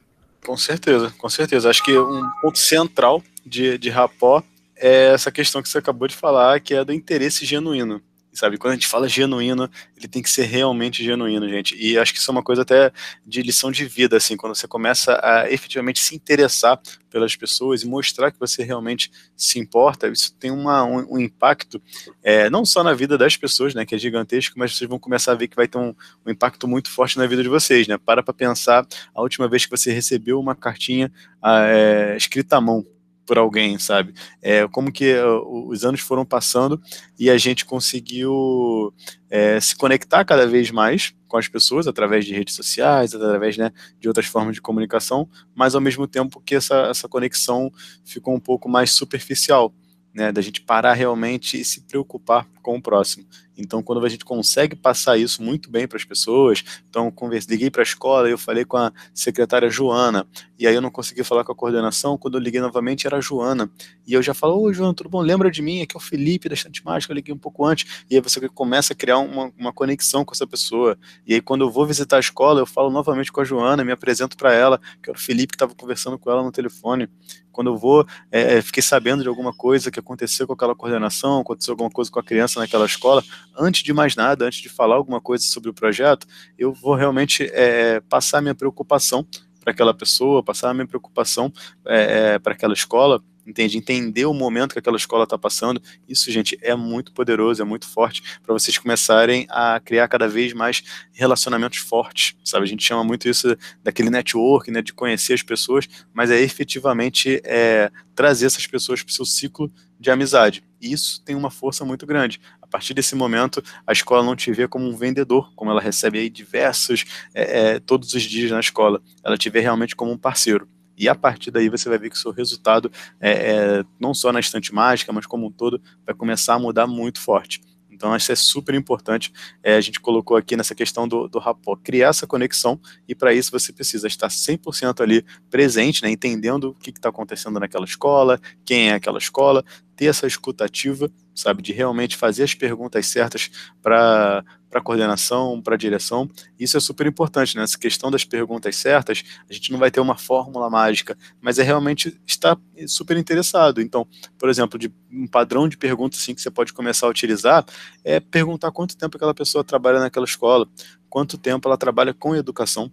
Com 0.46 0.56
certeza, 0.56 1.12
com 1.18 1.28
certeza. 1.28 1.68
Acho 1.68 1.82
que 1.82 1.98
um 1.98 2.30
ponto 2.40 2.56
central 2.56 3.20
de, 3.44 3.76
de 3.76 3.90
Rapó 3.90 4.44
é 4.76 5.12
essa 5.12 5.32
questão 5.32 5.60
que 5.60 5.68
você 5.68 5.78
acabou 5.78 6.06
de 6.06 6.14
falar, 6.14 6.60
que 6.60 6.72
é 6.72 6.84
do 6.84 6.92
interesse 6.92 7.44
genuíno 7.44 8.00
sabe? 8.36 8.58
Quando 8.58 8.72
a 8.72 8.74
gente 8.76 8.86
fala 8.86 9.08
genuíno, 9.08 9.68
ele 9.96 10.08
tem 10.08 10.22
que 10.22 10.30
ser 10.30 10.44
realmente 10.44 11.02
genuíno, 11.02 11.48
gente. 11.48 11.76
E 11.76 11.98
acho 11.98 12.12
que 12.12 12.18
isso 12.18 12.30
é 12.30 12.32
uma 12.32 12.42
coisa 12.42 12.62
até 12.62 12.92
de 13.26 13.42
lição 13.42 13.70
de 13.70 13.84
vida, 13.84 14.16
assim, 14.16 14.36
quando 14.36 14.54
você 14.54 14.68
começa 14.68 15.18
a 15.22 15.50
efetivamente 15.50 16.00
se 16.00 16.14
interessar 16.14 16.78
pelas 17.10 17.34
pessoas 17.34 17.82
e 17.82 17.86
mostrar 17.88 18.30
que 18.30 18.38
você 18.38 18.62
realmente 18.62 19.10
se 19.34 19.58
importa, 19.58 20.06
isso 20.08 20.34
tem 20.34 20.50
uma, 20.50 20.84
um, 20.84 21.14
um 21.14 21.18
impacto 21.18 21.80
é, 22.22 22.50
não 22.50 22.64
só 22.64 22.84
na 22.84 22.92
vida 22.92 23.16
das 23.16 23.36
pessoas, 23.36 23.74
né, 23.74 23.86
que 23.86 23.94
é 23.94 23.98
gigantesco, 23.98 24.58
mas 24.58 24.76
vocês 24.76 24.88
vão 24.88 24.98
começar 24.98 25.32
a 25.32 25.34
ver 25.34 25.48
que 25.48 25.56
vai 25.56 25.66
ter 25.66 25.78
um, 25.78 25.94
um 26.26 26.30
impacto 26.30 26.68
muito 26.68 26.90
forte 26.90 27.16
na 27.16 27.26
vida 27.26 27.42
de 27.42 27.48
vocês, 27.48 27.88
né? 27.88 27.96
Para 27.96 28.22
para 28.22 28.34
pensar 28.34 28.86
a 29.14 29.22
última 29.22 29.48
vez 29.48 29.64
que 29.64 29.70
você 29.70 29.92
recebeu 29.92 30.38
uma 30.38 30.54
cartinha 30.54 31.10
é, 31.44 32.14
escrita 32.16 32.56
à 32.56 32.60
mão, 32.60 32.84
por 33.26 33.36
alguém, 33.36 33.78
sabe? 33.78 34.14
É, 34.40 34.66
como 34.68 34.92
que 34.92 35.14
uh, 35.14 35.68
os 35.68 35.84
anos 35.84 36.00
foram 36.00 36.24
passando 36.24 36.80
e 37.18 37.28
a 37.28 37.36
gente 37.36 37.64
conseguiu 37.64 38.94
é, 39.28 39.60
se 39.60 39.74
conectar 39.74 40.24
cada 40.24 40.46
vez 40.46 40.70
mais 40.70 41.12
com 41.26 41.36
as 41.36 41.48
pessoas 41.48 41.86
através 41.86 42.24
de 42.24 42.32
redes 42.32 42.54
sociais, 42.54 43.14
através 43.14 43.56
né, 43.56 43.72
de 43.98 44.06
outras 44.06 44.26
formas 44.26 44.54
de 44.54 44.62
comunicação, 44.62 45.28
mas 45.54 45.74
ao 45.74 45.80
mesmo 45.80 46.06
tempo 46.06 46.40
que 46.40 46.54
essa, 46.54 46.86
essa 46.88 47.08
conexão 47.08 47.70
ficou 48.04 48.34
um 48.34 48.40
pouco 48.40 48.68
mais 48.68 48.92
superficial 48.92 49.74
né, 50.14 50.32
da 50.32 50.40
gente 50.40 50.62
parar 50.62 50.94
realmente 50.94 51.60
e 51.60 51.64
se 51.64 51.82
preocupar 51.82 52.46
com 52.66 52.76
o 52.76 52.82
próximo. 52.82 53.24
Então, 53.56 53.80
quando 53.80 54.04
a 54.04 54.08
gente 54.08 54.24
consegue 54.24 54.74
passar 54.74 55.16
isso 55.16 55.40
muito 55.40 55.70
bem 55.70 55.86
para 55.86 55.96
as 55.96 56.04
pessoas, 56.04 56.64
então, 56.90 57.12
conversei, 57.12 57.54
liguei 57.54 57.70
para 57.70 57.80
a 57.80 57.84
escola, 57.84 58.28
eu 58.28 58.36
falei 58.36 58.64
com 58.64 58.76
a 58.76 58.92
secretária 59.14 59.70
Joana, 59.70 60.26
e 60.58 60.66
aí 60.66 60.74
eu 60.74 60.80
não 60.80 60.90
consegui 60.90 61.22
falar 61.22 61.44
com 61.44 61.52
a 61.52 61.54
coordenação, 61.54 62.18
quando 62.18 62.36
eu 62.36 62.40
liguei 62.40 62.60
novamente 62.60 63.06
era 63.06 63.18
a 63.18 63.20
Joana, 63.20 63.70
e 64.04 64.14
eu 64.14 64.20
já 64.20 64.34
falo, 64.34 64.60
ô 64.60 64.72
Joana, 64.72 64.92
tudo 64.92 65.08
bom? 65.08 65.20
Lembra 65.20 65.48
de 65.48 65.62
mim? 65.62 65.80
Aqui 65.80 65.96
é 65.96 65.98
o 65.98 66.00
Felipe 66.00 66.48
da 66.48 66.54
Estante 66.54 66.84
Mágica, 66.84 67.12
eu 67.12 67.14
liguei 67.14 67.32
um 67.32 67.38
pouco 67.38 67.64
antes, 67.64 68.04
e 68.10 68.16
aí 68.16 68.20
você 68.20 68.40
começa 68.48 68.94
a 68.94 68.96
criar 68.96 69.18
uma, 69.18 69.52
uma 69.56 69.72
conexão 69.72 70.24
com 70.24 70.34
essa 70.34 70.46
pessoa, 70.46 70.98
e 71.24 71.34
aí 71.34 71.40
quando 71.40 71.60
eu 71.60 71.70
vou 71.70 71.86
visitar 71.86 72.16
a 72.16 72.20
escola, 72.20 72.60
eu 72.60 72.66
falo 72.66 72.90
novamente 72.90 73.30
com 73.30 73.40
a 73.40 73.44
Joana, 73.44 73.84
me 73.84 73.92
apresento 73.92 74.36
para 74.36 74.52
ela, 74.52 74.80
que 75.00 75.08
era 75.08 75.16
o 75.16 75.20
Felipe 75.20 75.52
que 75.52 75.54
estava 75.54 75.72
conversando 75.72 76.18
com 76.18 76.28
ela 76.28 76.42
no 76.42 76.50
telefone, 76.50 77.08
quando 77.56 77.68
eu 77.68 77.76
vou, 77.78 78.06
é, 78.30 78.58
é, 78.58 78.62
fiquei 78.62 78.82
sabendo 78.82 79.22
de 79.22 79.28
alguma 79.30 79.50
coisa 79.50 79.90
que 79.90 79.98
aconteceu 79.98 80.46
com 80.46 80.52
aquela 80.52 80.74
coordenação, 80.74 81.40
aconteceu 81.40 81.72
alguma 81.72 81.88
coisa 81.88 82.10
com 82.10 82.20
a 82.20 82.22
criança 82.22 82.55
naquela 82.60 82.86
escola, 82.86 83.22
antes 83.56 83.82
de 83.82 83.92
mais 83.92 84.16
nada, 84.16 84.44
antes 84.44 84.60
de 84.60 84.68
falar 84.68 84.96
alguma 84.96 85.20
coisa 85.20 85.44
sobre 85.44 85.70
o 85.70 85.74
projeto, 85.74 86.26
eu 86.58 86.72
vou 86.72 86.94
realmente 86.94 87.50
é, 87.52 88.00
passar 88.00 88.40
minha 88.40 88.54
preocupação 88.54 89.26
para 89.60 89.72
aquela 89.72 89.92
pessoa, 89.92 90.42
passar 90.42 90.70
a 90.70 90.74
minha 90.74 90.86
preocupação 90.86 91.52
é, 91.84 92.34
é 92.34 92.38
para 92.38 92.52
aquela 92.52 92.74
escola, 92.74 93.22
entende? 93.46 93.78
Entender 93.78 94.26
o 94.26 94.34
momento 94.34 94.72
que 94.72 94.78
aquela 94.78 94.96
escola 94.96 95.24
está 95.24 95.38
passando. 95.38 95.80
Isso, 96.08 96.30
gente, 96.30 96.58
é 96.60 96.74
muito 96.74 97.12
poderoso, 97.12 97.62
é 97.62 97.64
muito 97.64 97.86
forte 97.86 98.22
para 98.42 98.52
vocês 98.52 98.76
começarem 98.78 99.46
a 99.48 99.80
criar 99.80 100.08
cada 100.08 100.28
vez 100.28 100.52
mais 100.52 100.82
relacionamentos 101.12 101.78
fortes, 101.78 102.34
sabe? 102.44 102.64
A 102.64 102.68
gente 102.68 102.84
chama 102.84 103.04
muito 103.04 103.28
isso 103.28 103.56
daquele 103.82 104.10
network, 104.10 104.70
né, 104.70 104.82
de 104.82 104.92
conhecer 104.92 105.34
as 105.34 105.42
pessoas, 105.42 105.88
mas 106.12 106.30
é 106.30 106.40
efetivamente 106.40 107.40
é, 107.44 107.90
trazer 108.14 108.46
essas 108.46 108.66
pessoas 108.66 109.02
para 109.02 109.10
o 109.10 109.14
seu 109.14 109.24
ciclo 109.24 109.70
de 109.98 110.10
amizade. 110.10 110.62
E 110.80 110.92
isso 110.92 111.22
tem 111.24 111.34
uma 111.34 111.50
força 111.50 111.84
muito 111.84 112.06
grande. 112.06 112.40
A 112.60 112.66
partir 112.66 112.94
desse 112.94 113.14
momento, 113.14 113.62
a 113.86 113.92
escola 113.92 114.22
não 114.22 114.36
te 114.36 114.52
vê 114.52 114.68
como 114.68 114.86
um 114.86 114.96
vendedor, 114.96 115.52
como 115.54 115.70
ela 115.70 115.80
recebe 115.80 116.18
aí 116.18 116.28
diversos, 116.28 117.04
é, 117.34 117.74
é, 117.74 117.80
todos 117.80 118.12
os 118.12 118.22
dias 118.22 118.50
na 118.50 118.60
escola. 118.60 119.00
Ela 119.24 119.38
te 119.38 119.48
vê 119.48 119.60
realmente 119.60 119.96
como 119.96 120.12
um 120.12 120.18
parceiro. 120.18 120.68
E 120.96 121.08
a 121.08 121.14
partir 121.14 121.50
daí 121.50 121.68
você 121.68 121.88
vai 121.88 121.98
ver 121.98 122.10
que 122.10 122.16
o 122.16 122.18
seu 122.18 122.30
resultado, 122.30 122.90
é, 123.20 123.30
é, 123.30 123.84
não 124.00 124.14
só 124.14 124.32
na 124.32 124.40
estante 124.40 124.74
mágica, 124.74 125.12
mas 125.12 125.26
como 125.26 125.46
um 125.46 125.50
todo, 125.50 125.80
vai 126.04 126.14
começar 126.14 126.54
a 126.54 126.58
mudar 126.58 126.86
muito 126.86 127.20
forte. 127.20 127.60
Então, 127.96 128.14
isso 128.14 128.30
é 128.30 128.36
super 128.36 128.74
importante. 128.74 129.32
É, 129.62 129.74
a 129.74 129.80
gente 129.80 129.98
colocou 129.98 130.36
aqui 130.36 130.54
nessa 130.54 130.74
questão 130.74 131.08
do, 131.08 131.26
do 131.28 131.38
rapport, 131.38 131.80
criar 131.82 132.08
essa 132.08 132.26
conexão, 132.26 132.78
e 133.08 133.14
para 133.14 133.32
isso 133.32 133.50
você 133.50 133.72
precisa 133.72 134.06
estar 134.06 134.28
100% 134.28 135.00
ali 135.00 135.24
presente, 135.50 136.02
né, 136.02 136.10
entendendo 136.10 136.70
o 136.70 136.74
que 136.74 136.90
está 136.90 137.08
acontecendo 137.08 137.58
naquela 137.58 137.86
escola, 137.86 138.38
quem 138.66 138.90
é 138.90 138.94
aquela 138.94 139.16
escola, 139.16 139.64
ter 139.96 140.06
essa 140.06 140.26
escutativa, 140.26 141.10
sabe, 141.34 141.62
de 141.62 141.72
realmente 141.72 142.16
fazer 142.16 142.42
as 142.44 142.54
perguntas 142.54 143.06
certas 143.06 143.50
para 143.82 144.44
para 144.76 144.80
a 144.80 144.82
coordenação, 144.82 145.62
para 145.62 145.74
a 145.74 145.78
direção. 145.78 146.28
Isso 146.58 146.76
é 146.76 146.80
super 146.80 147.06
importante, 147.06 147.56
né? 147.56 147.62
Essa 147.62 147.78
questão 147.78 148.10
das 148.10 148.24
perguntas 148.24 148.76
certas, 148.76 149.22
a 149.48 149.52
gente 149.52 149.72
não 149.72 149.78
vai 149.78 149.90
ter 149.90 150.00
uma 150.00 150.16
fórmula 150.16 150.68
mágica, 150.68 151.16
mas 151.40 151.58
é 151.58 151.62
realmente 151.62 152.20
estar 152.26 152.58
super 152.86 153.16
interessado. 153.16 153.80
Então, 153.80 154.06
por 154.38 154.48
exemplo, 154.50 154.78
de 154.78 154.92
um 155.10 155.26
padrão 155.26 155.68
de 155.68 155.76
perguntas 155.76 156.20
assim 156.20 156.34
que 156.34 156.42
você 156.42 156.50
pode 156.50 156.72
começar 156.72 157.06
a 157.06 157.10
utilizar 157.10 157.64
é 158.04 158.20
perguntar 158.20 158.70
quanto 158.70 158.96
tempo 158.96 159.16
aquela 159.16 159.34
pessoa 159.34 159.64
trabalha 159.64 160.00
naquela 160.00 160.26
escola, 160.26 160.68
quanto 161.08 161.38
tempo 161.38 161.68
ela 161.68 161.78
trabalha 161.78 162.12
com 162.12 162.36
educação, 162.36 162.90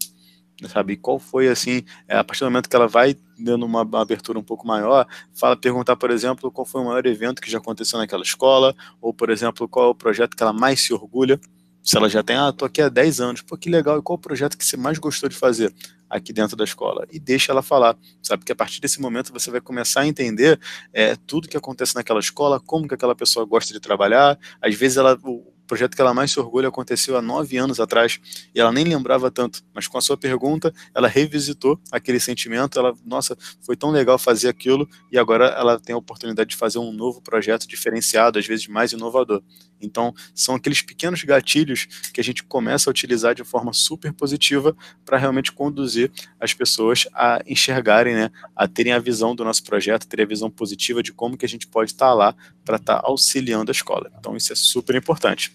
sabe? 0.68 0.98
Qual 0.98 1.20
foi 1.20 1.48
assim, 1.48 1.84
é, 2.08 2.18
a 2.18 2.24
partir 2.24 2.42
do 2.42 2.46
momento 2.46 2.70
que 2.70 2.76
ela 2.76 2.88
vai 2.88 3.16
dando 3.38 3.66
uma, 3.66 3.82
abertura 4.02 4.38
um 4.40 4.44
pouco 4.44 4.68
maior, 4.68 5.08
fala 5.34 5.56
perguntar, 5.56 5.96
por 5.96 6.12
exemplo, 6.12 6.52
qual 6.52 6.66
foi 6.66 6.82
o 6.82 6.86
maior 6.86 7.06
evento 7.06 7.42
que 7.42 7.50
já 7.50 7.58
aconteceu 7.58 8.00
naquela 8.00 8.24
escola, 8.24 8.76
ou 9.02 9.14
por 9.14 9.30
exemplo, 9.30 9.68
qual 9.68 9.88
é 9.88 9.90
o 9.90 9.96
projeto 9.96 10.36
que 10.36 10.44
ela 10.44 10.54
mais 10.54 10.82
se 10.82 10.94
orgulha. 10.94 11.40
Se 11.84 11.98
ela 11.98 12.08
já 12.08 12.24
tem, 12.24 12.38
ah, 12.38 12.54
tô 12.54 12.64
aqui 12.64 12.82
há 12.82 12.88
10 12.88 13.20
anos, 13.20 13.42
pô, 13.42 13.58
que 13.58 13.70
legal, 13.70 14.00
e 14.00 14.02
qual 14.02 14.16
o 14.16 14.22
projeto 14.22 14.58
que 14.58 14.66
você 14.66 14.78
mais 14.78 14.98
gostou 14.98 15.28
de 15.28 15.36
fazer 15.36 15.74
aqui 16.10 16.32
dentro 16.32 16.56
da 16.56 16.64
escola? 16.64 17.06
E 17.12 17.20
deixa 17.20 17.52
ela 17.52 17.62
falar, 17.62 17.98
sabe? 18.22 18.46
Que 18.46 18.54
a 18.54 18.56
partir 18.56 18.80
desse 18.80 19.02
momento 19.02 19.34
você 19.34 19.52
vai 19.52 19.60
começar 19.60 20.02
a 20.02 20.08
entender 20.08 20.58
é, 20.94 21.18
tudo 21.28 21.50
que 21.50 21.58
acontece 21.58 21.94
naquela 21.94 22.22
escola, 22.22 22.58
como 22.58 22.88
que 22.88 22.94
aquela 22.94 23.14
pessoa 23.14 23.46
gosta 23.46 23.74
de 23.74 23.82
trabalhar, 23.82 24.40
às 24.62 24.74
vezes 24.76 24.96
ela, 24.96 25.20
o, 25.24 25.53
projeto 25.68 25.96
que 25.96 26.02
ela 26.02 26.14
mais 26.14 26.32
se 26.32 26.40
orgulha 26.40 26.68
aconteceu 26.68 27.18
há 27.18 27.22
nove 27.22 27.58
anos 27.58 27.80
atrás 27.80 28.20
e 28.54 28.60
ela 28.60 28.72
nem 28.72 28.84
lembrava 28.84 29.32
tanto, 29.32 29.64
mas 29.74 29.88
com 29.88 29.98
a 29.98 30.02
sua 30.02 30.18
pergunta 30.18 30.74
ela 30.94 31.08
revisitou 31.08 31.80
aquele 31.92 32.20
sentimento, 32.20 32.78
ela, 32.80 32.94
nossa, 33.06 33.38
foi 33.62 33.76
tão 33.76 33.92
legal 33.92 34.18
fazer 34.18 34.50
aquilo 34.50 34.88
e 35.12 35.18
agora 35.18 35.48
ela 35.48 35.80
tem 35.80 35.94
a 35.94 35.98
oportunidade 35.98 36.52
de 36.52 36.56
fazer 36.56 36.80
um 36.80 36.92
novo 36.92 37.22
projeto 37.22 37.68
diferenciado, 37.68 38.40
às 38.40 38.46
vezes 38.46 38.68
mais 38.68 38.92
inovador. 38.92 39.42
Então, 39.84 40.14
são 40.34 40.56
aqueles 40.56 40.82
pequenos 40.82 41.24
gatilhos 41.24 41.88
que 42.14 42.22
a 42.22 42.24
gente 42.24 42.44
começa 42.44 42.90
a 42.90 42.92
utilizar 42.92 43.36
de 43.36 43.44
forma 43.44 43.74
super 43.74 44.14
positiva 44.14 44.76
para 45.04 45.18
realmente 45.18 45.52
conduzir 45.52 46.12
as 46.40 46.54
pessoas 46.54 47.08
a 47.14 47.42
enxergarem, 47.46 48.16
né, 48.16 48.32
a 48.56 48.68
terem 48.68 48.94
a 48.94 49.00
visão 49.00 49.36
do 49.36 49.44
nosso 49.44 49.64
projeto, 49.64 50.08
terem 50.08 50.26
a 50.26 50.28
visão 50.28 50.50
positiva 50.50 51.04
de 51.04 51.12
como 51.12 51.38
que 51.38 51.46
a 51.46 51.50
gente 51.50 51.68
pode 51.68 51.92
estar 51.92 52.08
tá 52.08 52.14
lá 52.14 52.36
para 52.64 52.78
estar 52.78 53.02
tá 53.02 53.08
auxiliando 53.08 53.70
a 53.70 53.74
escola. 53.74 54.10
Então, 54.18 54.36
isso 54.38 54.54
é 54.54 54.56
super 54.56 54.96
importante. 54.96 55.52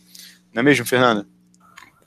Não 0.53 0.61
é 0.61 0.63
mesmo, 0.63 0.87
Fernanda? 0.87 1.27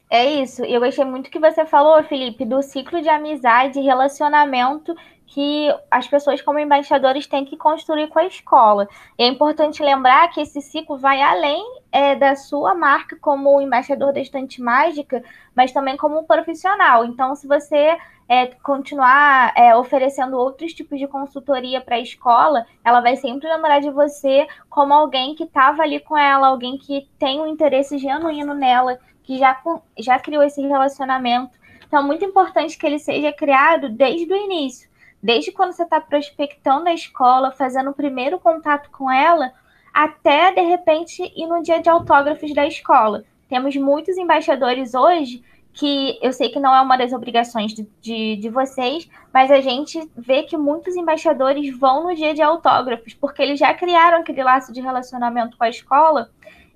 É 0.09 0.25
isso. 0.25 0.63
Eu 0.65 0.81
gostei 0.81 1.05
muito 1.05 1.29
que 1.29 1.39
você 1.39 1.65
falou, 1.65 2.03
Felipe, 2.03 2.43
do 2.43 2.61
ciclo 2.61 3.01
de 3.01 3.07
amizade 3.07 3.79
e 3.79 3.83
relacionamento 3.83 4.93
que 5.31 5.73
as 5.89 6.09
pessoas, 6.09 6.41
como 6.41 6.59
embaixadores, 6.59 7.25
têm 7.25 7.45
que 7.45 7.55
construir 7.55 8.07
com 8.09 8.19
a 8.19 8.25
escola. 8.25 8.87
E 9.17 9.23
é 9.23 9.27
importante 9.27 9.81
lembrar 9.81 10.27
que 10.27 10.41
esse 10.41 10.61
ciclo 10.61 10.97
vai 10.97 11.21
além 11.21 11.63
é, 11.89 12.15
da 12.17 12.35
sua 12.35 12.75
marca 12.75 13.15
como 13.15 13.61
embaixador 13.61 14.11
da 14.11 14.19
estante 14.19 14.61
mágica, 14.61 15.23
mas 15.55 15.71
também 15.71 15.95
como 15.95 16.25
profissional. 16.25 17.05
Então, 17.05 17.33
se 17.33 17.47
você 17.47 17.97
é, 18.27 18.47
continuar 18.61 19.53
é, 19.55 19.73
oferecendo 19.73 20.35
outros 20.35 20.73
tipos 20.73 20.99
de 20.99 21.07
consultoria 21.07 21.79
para 21.79 21.95
a 21.95 22.01
escola, 22.01 22.65
ela 22.83 22.99
vai 22.99 23.15
sempre 23.15 23.47
lembrar 23.47 23.79
de 23.79 23.89
você 23.89 24.45
como 24.69 24.93
alguém 24.93 25.33
que 25.33 25.45
estava 25.45 25.81
ali 25.81 26.01
com 26.01 26.17
ela, 26.17 26.49
alguém 26.49 26.77
que 26.77 27.07
tem 27.17 27.39
um 27.39 27.47
interesse 27.47 27.97
genuíno 27.97 28.53
nela, 28.53 28.99
que 29.23 29.37
já, 29.37 29.57
já 29.97 30.19
criou 30.19 30.43
esse 30.43 30.61
relacionamento. 30.61 31.57
Então, 31.87 32.01
é 32.01 32.03
muito 32.03 32.25
importante 32.25 32.77
que 32.77 32.85
ele 32.85 32.99
seja 32.99 33.31
criado 33.31 33.87
desde 33.87 34.33
o 34.33 34.35
início 34.35 34.90
desde 35.21 35.51
quando 35.51 35.73
você 35.73 35.83
está 35.83 35.99
prospectando 35.99 36.89
a 36.89 36.93
escola, 36.93 37.51
fazendo 37.51 37.91
o 37.91 37.93
primeiro 37.93 38.39
contato 38.39 38.89
com 38.91 39.11
ela, 39.11 39.51
até 39.93 40.51
de 40.53 40.61
repente 40.61 41.21
ir 41.35 41.47
no 41.47 41.61
dia 41.61 41.81
de 41.81 41.89
autógrafos 41.89 42.53
da 42.53 42.65
escola. 42.65 43.23
Temos 43.49 43.75
muitos 43.75 44.17
embaixadores 44.17 44.93
hoje 44.93 45.43
que 45.73 46.19
eu 46.21 46.33
sei 46.33 46.49
que 46.49 46.59
não 46.59 46.75
é 46.75 46.81
uma 46.81 46.97
das 46.97 47.13
obrigações 47.13 47.73
de, 47.73 47.87
de, 48.01 48.35
de, 48.35 48.49
vocês, 48.49 49.09
mas 49.33 49.49
a 49.49 49.61
gente 49.61 50.01
vê 50.17 50.43
que 50.43 50.57
muitos 50.57 50.95
embaixadores 50.95 51.77
vão 51.77 52.03
no 52.03 52.15
dia 52.15 52.33
de 52.33 52.41
autógrafos, 52.41 53.13
porque 53.13 53.41
eles 53.41 53.59
já 53.59 53.73
criaram 53.73 54.19
aquele 54.19 54.43
laço 54.43 54.73
de 54.73 54.81
relacionamento 54.81 55.57
com 55.57 55.63
a 55.63 55.69
escola 55.69 56.29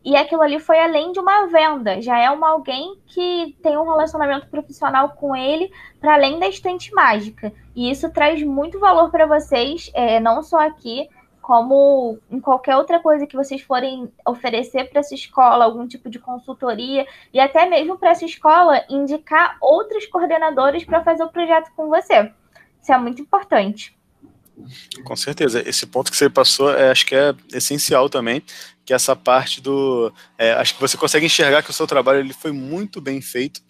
e 0.05 0.15
aquilo 0.15 0.43
ali 0.43 0.59
foi 0.59 0.79
além 0.79 1.11
de 1.11 1.19
uma 1.19 1.47
venda, 1.47 1.99
já 1.99 2.19
é 2.19 2.29
uma 2.29 2.51
alguém 2.51 2.95
que 3.07 3.57
tem 3.63 3.75
um 3.75 3.83
relacionamento 3.83 4.47
profissional 4.47 5.09
com 5.09 5.35
ele 5.35 5.71
para 5.99 6.13
além 6.13 6.37
da 6.39 6.47
estante 6.47 6.93
mágica. 6.93 7.51
E 7.75 7.89
isso 7.89 8.11
traz 8.11 8.43
muito 8.43 8.79
valor 8.79 9.09
para 9.09 9.25
vocês, 9.25 9.89
é, 9.95 10.19
não 10.19 10.43
só 10.43 10.59
aqui, 10.59 11.09
como 11.41 12.19
em 12.29 12.39
qualquer 12.39 12.77
outra 12.77 12.99
coisa 12.99 13.25
que 13.25 13.35
vocês 13.35 13.61
forem 13.61 14.11
oferecer 14.27 14.89
para 14.91 14.99
essa 14.99 15.15
escola, 15.15 15.65
algum 15.65 15.87
tipo 15.87 16.07
de 16.07 16.19
consultoria, 16.19 17.07
e 17.33 17.39
até 17.39 17.67
mesmo 17.67 17.97
para 17.97 18.11
essa 18.11 18.25
escola 18.25 18.85
indicar 18.87 19.57
outros 19.59 20.05
coordenadores 20.05 20.83
para 20.83 21.03
fazer 21.03 21.23
o 21.23 21.31
projeto 21.31 21.71
com 21.75 21.89
você. 21.89 22.31
Isso 22.79 22.93
é 22.93 22.97
muito 22.99 23.23
importante. 23.23 23.97
Com 25.03 25.15
certeza. 25.15 25.67
Esse 25.67 25.85
ponto 25.85 26.09
que 26.09 26.17
você 26.17 26.29
passou, 26.29 26.71
é, 26.71 26.91
acho 26.91 27.05
que 27.05 27.15
é 27.15 27.33
essencial 27.51 28.09
também, 28.09 28.41
que 28.85 28.93
é 28.93 28.95
essa 28.95 29.15
parte 29.15 29.59
do. 29.59 30.13
É, 30.37 30.53
acho 30.53 30.75
que 30.75 30.81
você 30.81 30.95
consegue 30.95 31.25
enxergar 31.25 31.63
que 31.63 31.71
o 31.71 31.73
seu 31.73 31.87
trabalho 31.87 32.19
ele 32.19 32.33
foi 32.33 32.51
muito 32.51 33.01
bem 33.01 33.19
feito 33.19 33.61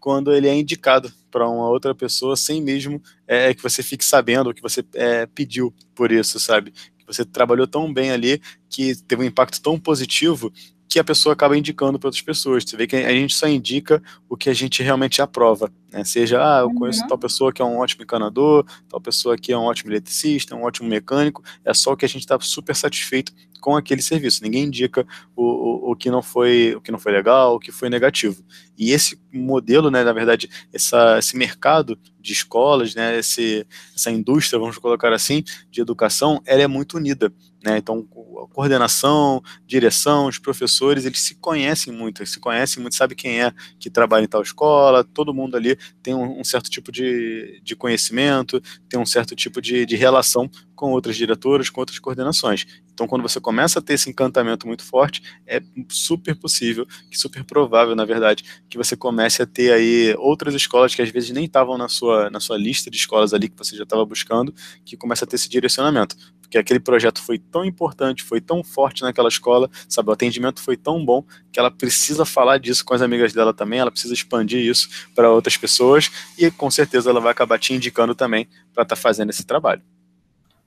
quando 0.00 0.34
ele 0.34 0.48
é 0.48 0.54
indicado 0.54 1.10
para 1.30 1.48
uma 1.48 1.68
outra 1.68 1.94
pessoa 1.94 2.36
sem 2.36 2.60
mesmo 2.60 3.00
é, 3.26 3.54
que 3.54 3.62
você 3.62 3.82
fique 3.82 4.04
sabendo 4.04 4.52
que 4.52 4.60
você 4.60 4.84
é, 4.94 5.26
pediu 5.26 5.72
por 5.94 6.12
isso, 6.12 6.38
sabe? 6.38 6.72
Que 6.98 7.06
você 7.06 7.24
trabalhou 7.24 7.66
tão 7.66 7.92
bem 7.92 8.10
ali 8.10 8.42
que 8.68 8.94
teve 9.04 9.22
um 9.22 9.26
impacto 9.26 9.62
tão 9.62 9.78
positivo 9.78 10.52
que 10.94 10.98
a 11.00 11.02
pessoa 11.02 11.32
acaba 11.32 11.58
indicando 11.58 11.98
para 11.98 12.06
outras 12.06 12.22
pessoas. 12.22 12.62
Você 12.62 12.76
vê 12.76 12.86
que 12.86 12.94
a 12.94 13.12
gente 13.12 13.34
só 13.34 13.48
indica 13.48 14.00
o 14.28 14.36
que 14.36 14.48
a 14.48 14.54
gente 14.54 14.80
realmente 14.80 15.20
aprova. 15.20 15.68
Né? 15.92 16.04
Seja, 16.04 16.40
ah, 16.40 16.60
eu 16.60 16.72
conheço 16.72 17.02
uhum. 17.02 17.08
tal 17.08 17.18
pessoa 17.18 17.52
que 17.52 17.60
é 17.60 17.64
um 17.64 17.78
ótimo 17.78 18.04
encanador, 18.04 18.64
tal 18.88 19.00
pessoa 19.00 19.36
que 19.36 19.52
é 19.52 19.58
um 19.58 19.62
ótimo 19.62 19.90
eletricista, 19.90 20.54
um 20.54 20.62
ótimo 20.62 20.88
mecânico. 20.88 21.42
É 21.64 21.74
só 21.74 21.92
o 21.92 21.96
que 21.96 22.04
a 22.04 22.08
gente 22.08 22.20
está 22.20 22.38
super 22.38 22.76
satisfeito 22.76 23.32
com 23.60 23.74
aquele 23.74 24.02
serviço. 24.02 24.44
Ninguém 24.44 24.66
indica 24.66 25.04
o, 25.34 25.42
o, 25.42 25.90
o, 25.90 25.96
que 25.96 26.08
não 26.12 26.22
foi 26.22 26.76
o 26.76 26.80
que 26.80 26.92
não 26.92 26.98
foi 26.98 27.10
legal, 27.10 27.56
o 27.56 27.58
que 27.58 27.72
foi 27.72 27.90
negativo. 27.90 28.44
E 28.78 28.92
esse 28.92 29.18
modelo, 29.32 29.90
né, 29.90 30.04
na 30.04 30.12
verdade, 30.12 30.48
essa, 30.72 31.18
esse 31.18 31.36
mercado 31.36 31.98
de 32.20 32.32
escolas, 32.32 32.94
né, 32.94 33.18
esse, 33.18 33.66
essa 33.96 34.12
indústria, 34.12 34.60
vamos 34.60 34.78
colocar 34.78 35.12
assim, 35.12 35.42
de 35.72 35.80
educação, 35.80 36.40
ela 36.46 36.62
é 36.62 36.68
muito 36.68 36.98
unida. 36.98 37.32
Né? 37.64 37.78
Então, 37.78 38.06
coordenação, 38.52 39.42
direção, 39.66 40.26
os 40.26 40.38
professores, 40.38 41.06
eles 41.06 41.20
se 41.20 41.34
conhecem 41.36 41.92
muito, 41.92 42.20
eles 42.20 42.30
se 42.30 42.38
conhecem 42.38 42.82
muito, 42.82 42.94
sabe 42.94 43.14
quem 43.14 43.42
é 43.42 43.52
que 43.80 43.88
trabalha 43.88 44.24
em 44.24 44.28
tal 44.28 44.42
escola, 44.42 45.02
todo 45.02 45.32
mundo 45.32 45.56
ali 45.56 45.76
tem 46.02 46.14
um, 46.14 46.40
um 46.40 46.44
certo 46.44 46.68
tipo 46.68 46.92
de, 46.92 47.60
de 47.64 47.74
conhecimento, 47.74 48.62
tem 48.88 49.00
um 49.00 49.06
certo 49.06 49.34
tipo 49.34 49.62
de, 49.62 49.86
de 49.86 49.96
relação 49.96 50.48
com 50.74 50.90
outras 50.90 51.16
diretoras, 51.16 51.70
com 51.70 51.80
outras 51.80 51.98
coordenações. 51.98 52.66
Então, 52.92 53.08
quando 53.08 53.22
você 53.22 53.40
começa 53.40 53.78
a 53.80 53.82
ter 53.82 53.94
esse 53.94 54.08
encantamento 54.08 54.66
muito 54.66 54.84
forte, 54.84 55.22
é 55.46 55.60
super 55.88 56.36
possível, 56.36 56.86
super 57.12 57.42
provável, 57.44 57.96
na 57.96 58.04
verdade, 58.04 58.44
que 58.68 58.78
você 58.78 58.96
comece 58.96 59.42
a 59.42 59.46
ter 59.46 59.72
aí 59.72 60.14
outras 60.18 60.54
escolas 60.54 60.94
que 60.94 61.02
às 61.02 61.10
vezes 61.10 61.30
nem 61.30 61.44
estavam 61.46 61.76
na 61.76 61.88
sua, 61.88 62.30
na 62.30 62.38
sua 62.38 62.56
lista 62.56 62.90
de 62.90 62.96
escolas 62.96 63.34
ali 63.34 63.48
que 63.48 63.58
você 63.58 63.76
já 63.76 63.82
estava 63.82 64.04
buscando, 64.04 64.54
que 64.84 64.96
começa 64.96 65.24
a 65.24 65.28
ter 65.28 65.36
esse 65.36 65.48
direcionamento. 65.48 66.16
Porque 66.54 66.60
aquele 66.60 66.78
projeto 66.78 67.20
foi 67.20 67.36
tão 67.36 67.64
importante, 67.64 68.22
foi 68.22 68.40
tão 68.40 68.62
forte 68.62 69.02
naquela 69.02 69.28
escola, 69.28 69.68
sabe, 69.88 70.08
o 70.10 70.12
atendimento 70.12 70.62
foi 70.62 70.76
tão 70.76 71.04
bom 71.04 71.24
que 71.50 71.58
ela 71.58 71.68
precisa 71.68 72.24
falar 72.24 72.58
disso 72.58 72.84
com 72.84 72.94
as 72.94 73.02
amigas 73.02 73.32
dela 73.32 73.52
também, 73.52 73.80
ela 73.80 73.90
precisa 73.90 74.14
expandir 74.14 74.60
isso 74.60 74.88
para 75.16 75.28
outras 75.32 75.56
pessoas 75.56 76.12
e 76.38 76.48
com 76.52 76.70
certeza 76.70 77.10
ela 77.10 77.20
vai 77.20 77.32
acabar 77.32 77.58
te 77.58 77.74
indicando 77.74 78.14
também 78.14 78.46
para 78.72 78.84
estar 78.84 78.94
tá 78.94 79.02
fazendo 79.02 79.30
esse 79.30 79.44
trabalho. 79.44 79.82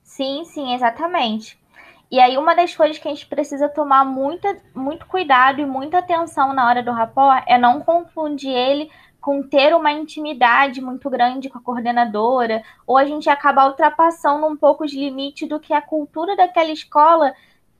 Sim, 0.02 0.44
sim, 0.44 0.74
exatamente. 0.74 1.58
E 2.10 2.20
aí, 2.20 2.36
uma 2.36 2.54
das 2.54 2.76
coisas 2.76 2.98
que 2.98 3.08
a 3.08 3.10
gente 3.10 3.24
precisa 3.24 3.66
tomar 3.66 4.04
muita, 4.04 4.58
muito 4.74 5.06
cuidado 5.06 5.62
e 5.62 5.64
muita 5.64 6.00
atenção 6.00 6.52
na 6.52 6.68
hora 6.68 6.82
do 6.82 6.92
rapport 6.92 7.42
é 7.46 7.56
não 7.56 7.80
confundir 7.80 8.50
ele 8.50 8.90
com 9.20 9.42
ter 9.42 9.74
uma 9.74 9.92
intimidade 9.92 10.80
muito 10.80 11.10
grande 11.10 11.48
com 11.48 11.58
a 11.58 11.62
coordenadora, 11.62 12.62
ou 12.86 12.96
a 12.96 13.04
gente 13.04 13.28
acaba 13.28 13.66
ultrapassando 13.66 14.46
um 14.46 14.56
pouco 14.56 14.84
os 14.84 14.92
limites 14.92 15.48
do 15.48 15.58
que 15.58 15.72
a 15.72 15.82
cultura 15.82 16.36
daquela 16.36 16.70
escola 16.70 17.34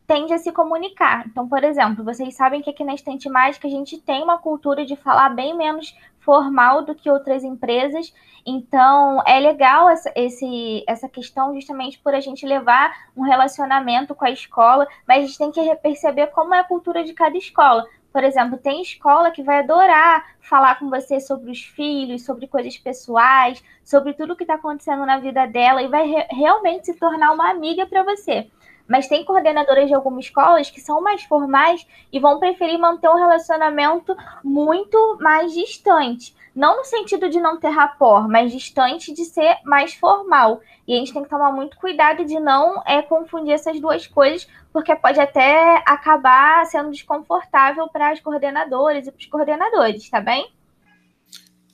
tende 0.07 0.33
a 0.33 0.39
se 0.39 0.51
comunicar. 0.51 1.27
Então, 1.27 1.47
por 1.47 1.63
exemplo, 1.63 2.03
vocês 2.03 2.35
sabem 2.35 2.63
que 2.63 2.71
aqui 2.71 2.83
na 2.83 2.95
Estante 2.95 3.29
Mágica 3.29 3.69
a 3.69 3.71
gente 3.71 3.99
tem 3.99 4.23
uma 4.23 4.39
cultura 4.39 4.85
de 4.85 4.97
falar 4.97 5.29
bem 5.29 5.55
menos 5.55 5.95
formal 6.21 6.83
do 6.83 6.95
que 6.95 7.11
outras 7.11 7.45
empresas. 7.45 8.13
Então, 8.45 9.23
é 9.27 9.39
legal 9.39 9.91
essa, 9.91 10.11
esse, 10.17 10.83
essa 10.89 11.09
questão 11.09 11.55
justamente 11.55 11.99
por 11.99 12.15
a 12.15 12.21
gente 12.21 12.47
levar 12.47 12.91
um 13.15 13.23
relacionamento 13.23 14.15
com 14.15 14.25
a 14.25 14.31
escola, 14.31 14.87
mas 15.07 15.25
a 15.25 15.27
gente 15.27 15.39
tem 15.39 15.51
que 15.53 15.77
perceber 15.77 16.29
como 16.29 16.55
é 16.55 16.61
a 16.61 16.65
cultura 16.65 17.05
de 17.05 17.13
cada 17.13 17.37
escola. 17.37 17.87
Por 18.13 18.25
exemplo, 18.25 18.59
tem 18.59 18.83
escola 18.83 19.31
que 19.31 19.43
vai 19.43 19.59
adorar 19.59 20.25
falar 20.41 20.79
com 20.79 20.89
você 20.89 21.21
sobre 21.21 21.51
os 21.51 21.63
filhos, 21.63 22.25
sobre 22.25 22.47
coisas 22.47 22.77
pessoais, 22.79 23.63
sobre 23.85 24.15
tudo 24.15 24.35
que 24.35 24.45
está 24.45 24.55
acontecendo 24.55 25.05
na 25.05 25.19
vida 25.19 25.47
dela 25.47 25.83
e 25.83 25.89
vai 25.89 26.07
re 26.07 26.27
realmente 26.31 26.87
se 26.87 26.95
tornar 26.95 27.33
uma 27.33 27.51
amiga 27.51 27.87
para 27.87 28.03
você. 28.03 28.51
Mas 28.89 29.07
tem 29.07 29.25
coordenadoras 29.25 29.87
de 29.87 29.95
algumas 29.95 30.25
escolas 30.25 30.71
que 30.71 30.81
são 30.81 31.01
mais 31.01 31.23
formais 31.25 31.87
e 32.13 32.19
vão 32.19 32.39
preferir 32.41 32.79
manter 32.79 33.09
um 33.09 33.17
relacionamento 33.17 34.17
muito 34.43 35.19
mais 35.21 35.53
distante. 35.53 36.35
Não 36.55 36.79
no 36.79 36.85
sentido 36.85 37.29
de 37.29 37.39
não 37.39 37.61
ter 37.61 37.69
rapport, 37.69 38.27
mas 38.29 38.51
distante 38.51 39.13
de 39.13 39.25
ser 39.25 39.59
mais 39.65 39.95
formal. 39.95 40.61
E 40.89 40.95
a 40.95 40.97
gente 40.97 41.13
tem 41.13 41.23
que 41.23 41.29
tomar 41.29 41.53
muito 41.53 41.77
cuidado 41.77 42.25
de 42.25 42.41
não 42.41 42.83
é, 42.85 43.03
confundir 43.03 43.53
essas 43.53 43.79
duas 43.79 44.07
coisas, 44.07 44.49
porque 44.73 44.97
pode 44.97 45.21
até 45.21 45.83
acabar 45.87 46.65
sendo 46.67 46.91
desconfortável 46.91 47.87
para 47.89 48.11
as 48.11 48.21
coordenadoras 48.21 49.07
e 49.07 49.13
para 49.13 49.21
os 49.21 49.27
coordenadores, 49.27 50.09
tá 50.09 50.21
bem? 50.21 50.51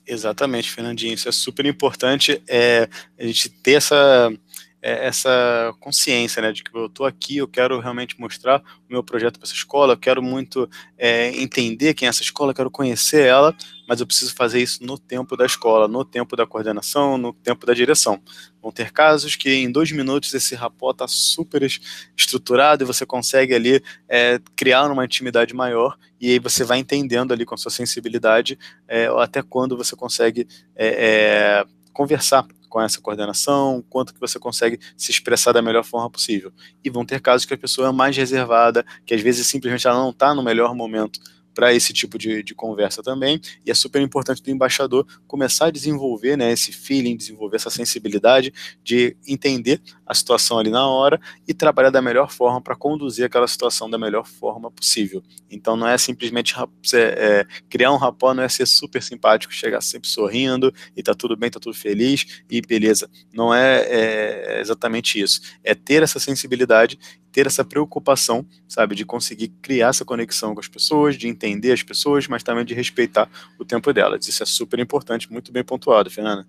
Exatamente, 0.05 0.71
Fernandinho. 0.71 1.13
Isso 1.13 1.29
é 1.29 1.31
super 1.31 1.65
importante 1.65 2.43
é, 2.47 2.87
a 3.17 3.23
gente 3.23 3.49
ter 3.49 3.73
essa, 3.73 4.31
essa 4.85 5.73
consciência, 5.79 6.41
né, 6.41 6.51
de 6.51 6.63
que 6.63 6.75
eu 6.75 6.85
estou 6.85 7.05
aqui, 7.05 7.37
eu 7.37 7.47
quero 7.47 7.79
realmente 7.79 8.19
mostrar 8.19 8.59
o 8.87 8.93
meu 8.93 9.03
projeto 9.03 9.39
para 9.39 9.47
essa 9.47 9.55
escola, 9.55 9.93
eu 9.93 9.97
quero 9.97 10.21
muito 10.21 10.69
é, 10.95 11.29
entender 11.41 11.95
quem 11.95 12.05
é 12.05 12.09
essa 12.09 12.21
escola, 12.21 12.53
quero 12.53 12.69
conhecer 12.69 13.25
ela, 13.25 13.55
mas 13.87 13.99
eu 13.99 14.05
preciso 14.05 14.35
fazer 14.35 14.61
isso 14.61 14.83
no 14.85 14.97
tempo 14.97 15.35
da 15.35 15.45
escola, 15.45 15.87
no 15.87 16.05
tempo 16.05 16.35
da 16.35 16.45
coordenação, 16.45 17.17
no 17.17 17.33
tempo 17.33 17.65
da 17.65 17.73
direção. 17.73 18.21
Vão 18.61 18.71
ter 18.71 18.91
casos 18.91 19.35
que 19.35 19.49
em 19.49 19.71
dois 19.71 19.91
minutos 19.91 20.33
esse 20.33 20.53
rapó 20.53 20.91
está 20.91 21.07
super 21.07 21.63
estruturado 22.15 22.83
e 22.83 22.85
você 22.85 23.05
consegue 23.05 23.55
ali 23.55 23.81
é, 24.07 24.39
criar 24.55 24.91
uma 24.91 25.05
intimidade 25.05 25.53
maior 25.55 25.97
e 26.21 26.31
aí 26.31 26.39
você 26.39 26.63
vai 26.63 26.77
entendendo 26.77 27.31
ali 27.31 27.43
com 27.43 27.55
a 27.55 27.57
sua 27.57 27.71
sensibilidade 27.71 28.57
é, 28.87 29.07
até 29.17 29.41
quando 29.41 29.75
você 29.75 29.95
consegue 29.95 30.47
é, 30.75 31.63
é 31.63 31.65
conversar 31.93 32.45
com 32.75 32.81
essa 32.81 32.99
coordenação, 32.99 33.81
quanto 33.89 34.13
que 34.13 34.19
você 34.19 34.37
consegue 34.37 34.77
se 34.97 35.09
expressar 35.09 35.53
da 35.53 35.61
melhor 35.61 35.85
forma 35.85 36.09
possível. 36.09 36.51
E 36.83 36.89
vão 36.89 37.05
ter 37.05 37.21
casos 37.21 37.45
que 37.45 37.53
a 37.53 37.57
pessoa 37.57 37.87
é 37.87 37.91
mais 37.93 38.17
reservada, 38.17 38.85
que 39.05 39.13
às 39.13 39.21
vezes 39.21 39.47
simplesmente 39.47 39.87
ela 39.87 39.97
não 39.97 40.09
está 40.09 40.35
no 40.35 40.43
melhor 40.43 40.75
momento 40.75 41.21
para 41.55 41.73
esse 41.73 41.93
tipo 41.93 42.17
de, 42.17 42.43
de, 42.43 42.53
conversa 42.53 43.01
também. 43.01 43.39
E 43.65 43.71
é 43.71 43.73
super 43.73 44.01
importante 44.01 44.43
do 44.43 44.51
embaixador 44.51 45.07
começar 45.25 45.67
a 45.67 45.71
desenvolver 45.71 46.37
né, 46.37 46.51
esse 46.51 46.73
feeling, 46.73 47.15
desenvolver 47.15 47.55
essa 47.55 47.69
sensibilidade 47.69 48.53
de 48.83 49.15
entender 49.25 49.81
a 50.05 50.13
situação 50.13 50.59
ali 50.59 50.69
na 50.69 50.87
hora 50.87 51.19
e 51.47 51.53
trabalhar 51.53 51.89
da 51.89 52.01
melhor 52.01 52.29
forma 52.29 52.61
para 52.61 52.75
conduzir 52.75 53.25
aquela 53.25 53.47
situação 53.47 53.89
da 53.89 53.97
melhor 53.97 54.27
forma 54.27 54.69
possível. 54.69 55.23
Então 55.49 55.77
não 55.77 55.87
é 55.87 55.97
simplesmente 55.97 56.53
é, 56.93 57.45
criar 57.69 57.91
um 57.93 57.97
rapó, 57.97 58.33
não 58.33 58.43
é 58.43 58.49
ser 58.49 58.65
super 58.65 59.01
simpático, 59.01 59.53
chegar 59.53 59.81
sempre 59.81 60.09
sorrindo 60.09 60.73
e 60.95 61.01
tá 61.01 61.15
tudo 61.15 61.37
bem, 61.37 61.49
tá 61.49 61.59
tudo 61.59 61.75
feliz 61.75 62.43
e 62.49 62.61
beleza. 62.61 63.09
Não 63.33 63.53
é, 63.53 63.85
é 63.87 64.59
exatamente 64.59 65.19
isso. 65.19 65.39
É 65.63 65.73
ter 65.73 66.03
essa 66.03 66.19
sensibilidade 66.19 66.99
ter 67.35 67.47
essa 67.47 67.65
preocupação, 67.65 68.45
sabe, 68.65 68.95
de 68.95 69.03
conseguir 69.05 69.49
criar 69.61 69.89
essa 69.89 70.05
conexão 70.05 70.53
com 70.53 70.61
as 70.61 70.69
pessoas, 70.69 71.17
de 71.17 71.27
entender 71.27 71.73
as 71.73 71.83
pessoas, 71.83 72.29
mas 72.29 72.43
também 72.43 72.63
de 72.63 72.73
respeitar 72.73 73.27
o 73.59 73.65
tempo 73.65 73.91
delas. 73.91 74.25
Isso 74.25 74.41
é 74.41 74.45
super 74.45 74.79
importante, 74.79 75.29
muito 75.29 75.51
bem 75.51 75.61
pontuado, 75.61 76.09
Fernanda. 76.09 76.47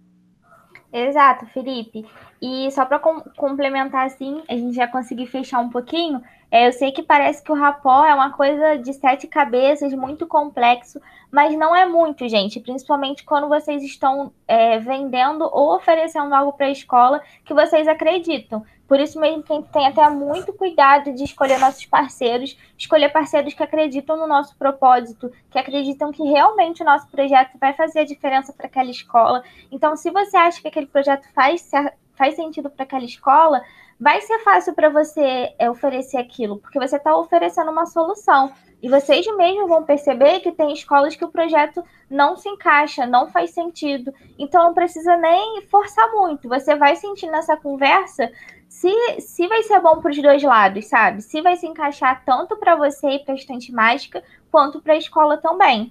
Exato, 0.93 1.45
Felipe. 1.47 2.07
E 2.41 2.71
só 2.71 2.85
para 2.85 3.01
com 3.01 3.21
complementar 3.37 4.07
assim, 4.07 4.45
a 4.49 4.55
gente 4.55 4.77
já 4.77 4.87
conseguir 4.87 5.27
fechar 5.27 5.59
um 5.59 5.71
pouquinho, 5.71 6.23
é, 6.53 6.69
eu 6.69 6.73
sei 6.73 6.93
que 6.93 7.03
parece 7.03 7.43
que 7.43 7.51
o 7.51 7.57
rapó 7.57 8.07
é 8.07 8.15
uma 8.15 8.31
coisa 8.31 8.79
de 8.79 8.93
sete 8.93 9.27
cabeças, 9.27 9.93
muito 9.93 10.25
complexo, 10.25 11.01
mas 11.33 11.59
não 11.59 11.75
é 11.75 11.85
muito, 11.85 12.29
gente. 12.29 12.61
Principalmente 12.61 13.25
quando 13.25 13.49
vocês 13.49 13.83
estão 13.83 14.33
é, 14.47 14.79
vendendo 14.79 15.51
ou 15.53 15.75
oferecendo 15.75 16.33
algo 16.33 16.53
para 16.53 16.67
a 16.67 16.71
escola 16.71 17.21
que 17.45 17.53
vocês 17.53 17.89
acreditam. 17.89 18.65
Por 18.87 19.01
isso 19.01 19.19
mesmo 19.19 19.43
que 19.43 19.53
a 19.53 19.57
gente 19.57 19.69
tem 19.69 19.87
até 19.87 20.09
muito 20.09 20.53
cuidado 20.53 21.13
de 21.13 21.25
escolher 21.25 21.59
nossos 21.59 21.85
parceiros, 21.87 22.57
escolher 22.79 23.11
parceiros 23.11 23.53
que 23.53 23.63
acreditam 23.63 24.17
no 24.17 24.27
nosso 24.27 24.57
propósito, 24.57 25.33
que 25.51 25.59
acreditam 25.59 26.13
que 26.13 26.23
realmente 26.23 26.83
o 26.83 26.87
nosso 26.87 27.09
projeto 27.09 27.59
vai 27.59 27.73
fazer 27.73 28.01
a 28.01 28.05
diferença 28.05 28.53
para 28.53 28.67
aquela 28.67 28.91
escola. 28.91 29.43
Então, 29.73 29.97
se 29.97 30.11
você 30.11 30.37
acha 30.37 30.61
que 30.61 30.69
aquele 30.69 30.87
projeto 30.87 31.27
faz, 31.35 31.69
faz 32.15 32.37
sentido 32.37 32.71
para 32.71 32.85
aquela 32.85 33.05
escola, 33.05 33.63
vai 33.99 34.21
ser 34.21 34.39
fácil 34.41 34.75
para 34.75 34.89
você 34.89 35.55
é, 35.59 35.71
oferecer 35.71 36.19
aquilo, 36.19 36.59
porque 36.59 36.79
você 36.79 36.97
está 36.97 37.17
oferecendo 37.17 37.71
uma 37.71 37.87
solução. 37.87 38.53
E 38.83 38.89
vocês 38.89 39.27
mesmos 39.37 39.69
vão 39.69 39.83
perceber 39.85 40.41
que 40.41 40.53
tem 40.53 40.73
escolas 40.73 41.17
que 41.17 41.25
o 41.25 41.31
projeto 41.31 41.83
não 42.11 42.37
se 42.37 42.49
encaixa, 42.49 43.07
não 43.07 43.29
faz 43.29 43.51
sentido. 43.51 44.13
Então 44.39 44.65
não 44.65 44.75
precisa 44.75 45.17
nem 45.17 45.63
forçar 45.63 46.13
muito. 46.13 46.49
Você 46.49 46.77
vai 46.77 46.95
sentir 46.95 47.27
nessa 47.29 47.57
conversa 47.57 48.31
se, 48.69 48.93
se 49.21 49.49
vai 49.49 49.63
ser 49.63 49.81
bom 49.81 50.01
para 50.01 50.11
os 50.11 50.23
dois 50.23 50.43
lados, 50.43 50.87
sabe? 50.87 51.23
Se 51.23 51.41
vai 51.41 51.57
se 51.57 51.67
encaixar 51.67 52.23
tanto 52.25 52.57
para 52.59 52.77
você 52.77 53.09
e 53.09 53.19
para 53.21 53.33
a 53.33 53.37
estante 53.37 53.73
mágica, 53.73 54.23
quanto 54.51 54.81
para 54.81 54.93
a 54.93 54.99
escola 54.99 55.39
também. 55.39 55.91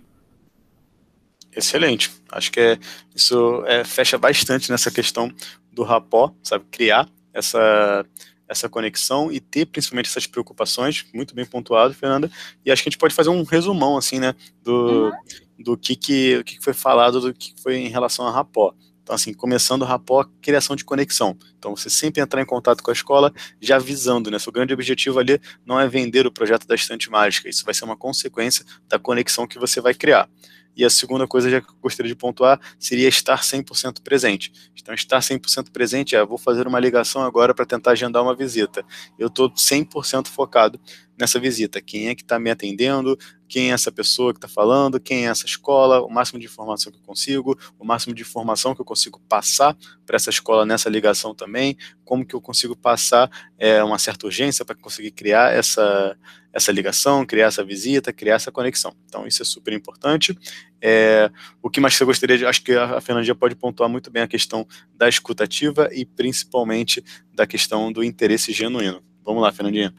Excelente. 1.55 2.11
Acho 2.31 2.51
que 2.51 2.59
é, 2.59 2.77
isso 3.15 3.63
é, 3.65 3.83
fecha 3.83 4.17
bastante 4.17 4.69
nessa 4.69 4.91
questão 4.91 5.31
do 5.71 5.83
rapó, 5.83 6.31
sabe? 6.43 6.65
Criar 6.69 7.09
essa, 7.35 8.05
essa 8.47 8.69
conexão 8.69 9.31
e 9.31 9.39
ter 9.39 9.65
principalmente 9.65 10.07
essas 10.07 10.25
preocupações, 10.25 11.05
muito 11.13 11.35
bem 11.35 11.45
pontuado, 11.45 11.93
Fernanda. 11.93 12.31
E 12.65 12.71
acho 12.71 12.81
que 12.81 12.89
a 12.89 12.91
gente 12.91 12.99
pode 12.99 13.13
fazer 13.13 13.29
um 13.29 13.43
resumão, 13.43 13.97
assim, 13.97 14.19
né, 14.19 14.33
do, 14.63 15.05
uhum. 15.05 15.11
do 15.59 15.77
que, 15.77 15.95
que, 15.95 16.43
que 16.43 16.63
foi 16.63 16.73
falado, 16.73 17.19
do 17.19 17.33
que 17.33 17.53
foi 17.61 17.75
em 17.75 17.89
relação 17.89 18.25
a 18.25 18.31
rapó. 18.31 18.73
Então, 19.03 19.13
assim, 19.13 19.33
começando 19.35 19.83
o 19.83 19.85
rapó, 19.85 20.25
criação 20.41 20.75
de 20.75 20.83
conexão. 20.83 21.37
Então, 21.59 21.75
você 21.75 21.91
sempre 21.91 22.23
entrar 22.23 22.41
em 22.41 22.45
contato 22.45 22.81
com 22.81 22.89
a 22.89 22.93
escola 22.93 23.31
já 23.61 23.75
avisando, 23.75 24.31
né? 24.31 24.39
Seu 24.39 24.51
grande 24.51 24.73
objetivo 24.73 25.19
ali 25.19 25.39
não 25.63 25.79
é 25.79 25.87
vender 25.87 26.25
o 26.25 26.31
projeto 26.31 26.65
da 26.65 26.73
estante 26.73 27.07
mágica, 27.11 27.47
isso 27.47 27.63
vai 27.63 27.73
ser 27.75 27.85
uma 27.85 27.95
consequência 27.95 28.65
da 28.87 28.97
conexão 28.97 29.45
que 29.45 29.59
você 29.59 29.79
vai 29.79 29.93
criar. 29.93 30.27
E 30.75 30.83
a 30.83 30.89
segunda 30.89 31.27
coisa 31.27 31.49
que 31.61 31.69
eu 31.69 31.75
gostaria 31.81 32.11
de 32.11 32.15
pontuar 32.15 32.59
seria 32.79 33.07
estar 33.07 33.41
100% 33.41 34.01
presente. 34.01 34.51
Então, 34.75 34.93
estar 34.93 35.19
100% 35.19 35.71
presente 35.71 36.15
é, 36.15 36.25
vou 36.25 36.37
fazer 36.37 36.67
uma 36.67 36.79
ligação 36.79 37.23
agora 37.23 37.53
para 37.53 37.65
tentar 37.65 37.91
agendar 37.91 38.21
uma 38.21 38.35
visita. 38.35 38.85
Eu 39.17 39.27
estou 39.27 39.49
100% 39.49 40.27
focado 40.27 40.79
nessa 41.17 41.39
visita. 41.39 41.81
Quem 41.81 42.09
é 42.09 42.15
que 42.15 42.21
está 42.21 42.37
me 42.39 42.49
atendendo, 42.49 43.17
quem 43.47 43.69
é 43.71 43.73
essa 43.73 43.91
pessoa 43.91 44.33
que 44.33 44.37
está 44.37 44.47
falando, 44.47 44.99
quem 44.99 45.27
é 45.27 45.29
essa 45.29 45.45
escola, 45.45 46.01
o 46.01 46.09
máximo 46.09 46.39
de 46.39 46.45
informação 46.45 46.91
que 46.91 46.97
eu 46.97 47.03
consigo, 47.03 47.57
o 47.79 47.85
máximo 47.85 48.13
de 48.13 48.21
informação 48.21 48.75
que 48.75 48.81
eu 48.81 48.85
consigo 48.85 49.19
passar 49.29 49.77
para 50.05 50.15
essa 50.15 50.29
escola 50.29 50.65
nessa 50.65 50.89
ligação 50.89 51.33
também, 51.33 51.77
como 52.03 52.25
que 52.25 52.35
eu 52.35 52.41
consigo 52.41 52.75
passar 52.75 53.29
é, 53.57 53.83
uma 53.83 53.97
certa 53.97 54.25
urgência 54.25 54.65
para 54.65 54.75
conseguir 54.75 55.11
criar 55.11 55.53
essa, 55.53 56.17
essa 56.51 56.71
ligação, 56.71 57.25
criar 57.25 57.47
essa 57.47 57.63
visita, 57.63 58.11
criar 58.11 58.35
essa 58.35 58.51
conexão. 58.51 58.95
Então, 59.05 59.27
isso 59.27 59.41
é 59.41 59.45
super 59.45 59.73
importante. 59.73 60.37
É, 60.81 61.29
o 61.61 61.69
que 61.69 61.79
mais 61.79 61.95
você 61.95 62.05
gostaria 62.05 62.37
de. 62.37 62.45
Acho 62.45 62.63
que 62.63 62.73
a 62.73 63.01
Fernandinha 63.01 63.35
pode 63.35 63.55
pontuar 63.55 63.89
muito 63.89 64.11
bem 64.11 64.23
a 64.23 64.27
questão 64.27 64.67
da 64.93 65.09
escutativa 65.09 65.89
e 65.91 66.05
principalmente 66.05 67.03
da 67.33 67.47
questão 67.47 67.91
do 67.91 68.03
interesse 68.03 68.51
genuíno. 68.53 69.03
Vamos 69.23 69.41
lá, 69.41 69.51
Fernandinha. 69.51 69.93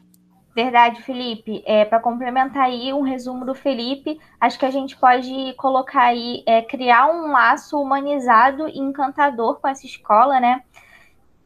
Verdade, 0.57 1.03
Felipe. 1.03 1.61
É, 1.67 1.85
Para 1.85 1.99
complementar 1.99 2.63
aí 2.63 2.91
um 2.91 3.03
resumo 3.03 3.45
do 3.45 3.53
Felipe, 3.53 4.19
acho 4.41 4.57
que 4.57 4.65
a 4.65 4.71
gente 4.71 4.97
pode 4.97 5.53
colocar 5.53 6.05
aí, 6.05 6.41
é, 6.47 6.63
criar 6.63 7.11
um 7.11 7.31
laço 7.31 7.79
humanizado 7.79 8.67
e 8.67 8.79
encantador 8.79 9.59
com 9.59 9.67
essa 9.67 9.85
escola, 9.85 10.39
né? 10.39 10.63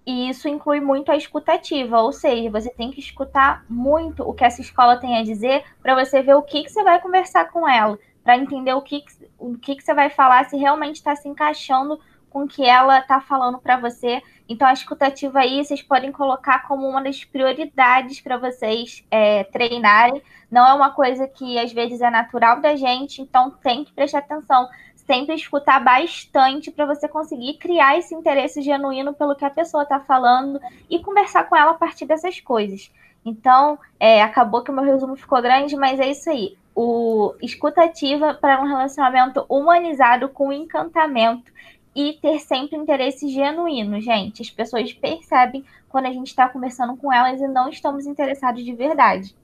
E 0.08 0.30
isso 0.30 0.48
inclui 0.48 0.80
muito 0.80 1.12
a 1.12 1.18
escutativa, 1.18 2.00
ou 2.02 2.14
seja, 2.14 2.50
você 2.50 2.70
tem 2.70 2.90
que 2.90 3.02
escutar 3.02 3.66
muito 3.70 4.24
o 4.24 4.34
que 4.34 4.46
essa 4.46 4.62
escola 4.62 4.96
tem 4.96 5.18
a 5.18 5.24
dizer 5.24 5.62
para 5.84 5.94
você 5.94 6.22
ver 6.22 6.36
o 6.36 6.42
que, 6.42 6.64
que 6.64 6.72
você 6.72 6.82
vai 6.82 7.02
conversar 7.02 7.52
com 7.52 7.68
ela, 7.68 8.00
para 8.24 8.38
entender 8.38 8.74
o 8.74 8.82
que, 8.82 9.04
o 9.38 9.58
que, 9.58 9.76
que 9.76 9.84
você 9.84 9.94
vai 9.94 10.10
falar, 10.10 10.46
se 10.46 10.56
realmente 10.56 10.96
está 10.96 11.18
se 11.18 11.28
encaixando 11.28 12.00
com 12.32 12.44
o 12.44 12.48
que 12.48 12.66
ela 12.66 13.00
está 13.00 13.20
falando 13.20 13.60
para 13.60 13.78
você. 13.78 14.22
Então, 14.50 14.68
a 14.68 14.74
escutativa 14.74 15.40
aí 15.40 15.64
vocês 15.64 15.82
podem 15.82 16.12
colocar 16.12 16.68
como 16.68 16.88
uma 16.88 17.04
das 17.04 17.24
prioridades 17.24 18.20
para 18.20 18.38
vocês 18.38 19.06
é, 19.12 19.44
treinarem. 19.46 20.22
Não 20.50 20.68
é 20.68 20.74
uma 20.74 20.90
coisa 20.92 21.28
que 21.28 21.60
às 21.60 21.72
vezes 21.72 22.02
é 22.02 22.10
natural 22.10 22.60
da 22.60 22.76
gente, 22.76 23.22
então 23.22 23.52
tem 23.52 23.84
que 23.84 23.94
prestar 23.94 24.20
atenção. 24.20 24.68
Sempre 24.96 25.36
escutar 25.36 25.80
bastante 25.84 26.72
para 26.72 26.86
você 26.86 27.08
conseguir 27.08 27.58
criar 27.58 27.98
esse 27.98 28.16
interesse 28.16 28.62
genuíno 28.62 29.14
pelo 29.14 29.36
que 29.36 29.46
a 29.46 29.50
pessoa 29.50 29.84
está 29.84 30.00
falando 30.00 30.60
e 30.90 31.00
conversar 31.00 31.46
com 31.46 31.56
ela 31.56 31.72
a 31.72 31.76
partir 31.76 32.06
dessas 32.06 32.40
coisas. 32.40 32.92
Então, 33.26 33.78
é, 34.00 34.22
acabou 34.22 34.64
que 34.64 34.72
o 34.72 34.74
meu 34.74 34.84
resumo 34.84 35.16
ficou 35.16 35.42
grande, 35.42 35.76
mas 35.76 36.00
é 36.00 36.10
isso 36.10 36.30
aí. 36.30 36.58
O 36.76 37.36
escutativa 37.42 38.34
para 38.34 38.62
um 38.62 38.66
relacionamento 38.66 39.46
humanizado 39.50 40.30
com 40.30 40.52
encantamento 40.52 41.52
e 41.96 42.14
ter 42.22 42.40
sempre 42.40 42.78
interesse 42.78 43.28
genuíno, 43.30 44.00
gente. 44.00 44.42
As 44.42 44.50
pessoas 44.50 44.94
percebem 44.94 45.64
quando 45.90 46.06
a 46.06 46.12
gente 46.12 46.28
está 46.28 46.48
conversando 46.48 46.96
com 46.96 47.12
elas 47.12 47.42
e 47.42 47.48
não 47.48 47.70
estamos 47.70 48.06
interessados 48.06 48.64
de 48.64 48.74
verdade. 48.74 49.36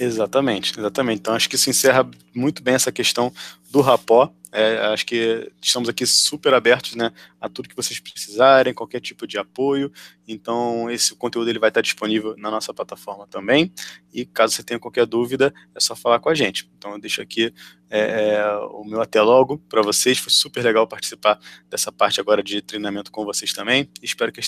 Exatamente, 0.00 0.78
exatamente. 0.78 1.18
Então 1.18 1.34
acho 1.34 1.48
que 1.48 1.56
isso 1.56 1.68
encerra 1.68 2.08
muito 2.34 2.62
bem 2.62 2.74
essa 2.74 2.92
questão 2.92 3.32
do 3.70 3.80
rapó. 3.80 4.30
É, 4.54 4.76
acho 4.92 5.06
que 5.06 5.50
estamos 5.62 5.88
aqui 5.88 6.04
super 6.04 6.52
abertos 6.52 6.94
né, 6.94 7.10
a 7.40 7.48
tudo 7.48 7.70
que 7.70 7.74
vocês 7.74 7.98
precisarem, 7.98 8.74
qualquer 8.74 9.00
tipo 9.00 9.26
de 9.26 9.38
apoio. 9.38 9.90
Então, 10.28 10.90
esse 10.90 11.16
conteúdo 11.16 11.48
ele 11.48 11.58
vai 11.58 11.70
estar 11.70 11.80
disponível 11.80 12.34
na 12.36 12.50
nossa 12.50 12.74
plataforma 12.74 13.26
também. 13.26 13.72
E 14.12 14.26
caso 14.26 14.54
você 14.54 14.62
tenha 14.62 14.78
qualquer 14.78 15.06
dúvida, 15.06 15.54
é 15.74 15.80
só 15.80 15.96
falar 15.96 16.20
com 16.20 16.28
a 16.28 16.34
gente. 16.34 16.70
Então, 16.76 16.92
eu 16.92 17.00
deixo 17.00 17.22
aqui 17.22 17.52
é, 17.88 18.34
é 18.34 18.56
o 18.70 18.84
meu 18.84 19.00
até 19.00 19.22
logo 19.22 19.56
para 19.70 19.80
vocês. 19.80 20.18
Foi 20.18 20.30
super 20.30 20.62
legal 20.62 20.86
participar 20.86 21.40
dessa 21.70 21.90
parte 21.90 22.20
agora 22.20 22.42
de 22.42 22.60
treinamento 22.60 23.10
com 23.10 23.24
vocês 23.24 23.54
também. 23.54 23.88
Espero 24.02 24.30
que, 24.30 24.40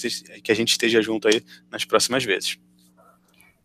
que 0.42 0.52
a 0.52 0.54
gente 0.54 0.72
esteja 0.72 1.00
junto 1.00 1.28
aí 1.28 1.42
nas 1.70 1.86
próximas 1.86 2.22
vezes. 2.24 2.58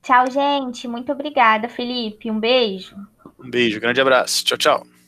Tchau, 0.02 0.32
gente. 0.32 0.88
Muito 0.88 1.12
obrigada, 1.12 1.68
Felipe. 1.68 2.32
Um 2.32 2.40
beijo. 2.40 2.96
Um 3.38 3.50
beijo, 3.50 3.80
grande 3.80 4.00
abraço. 4.00 4.46
Tchau, 4.46 4.58
tchau. 4.58 4.99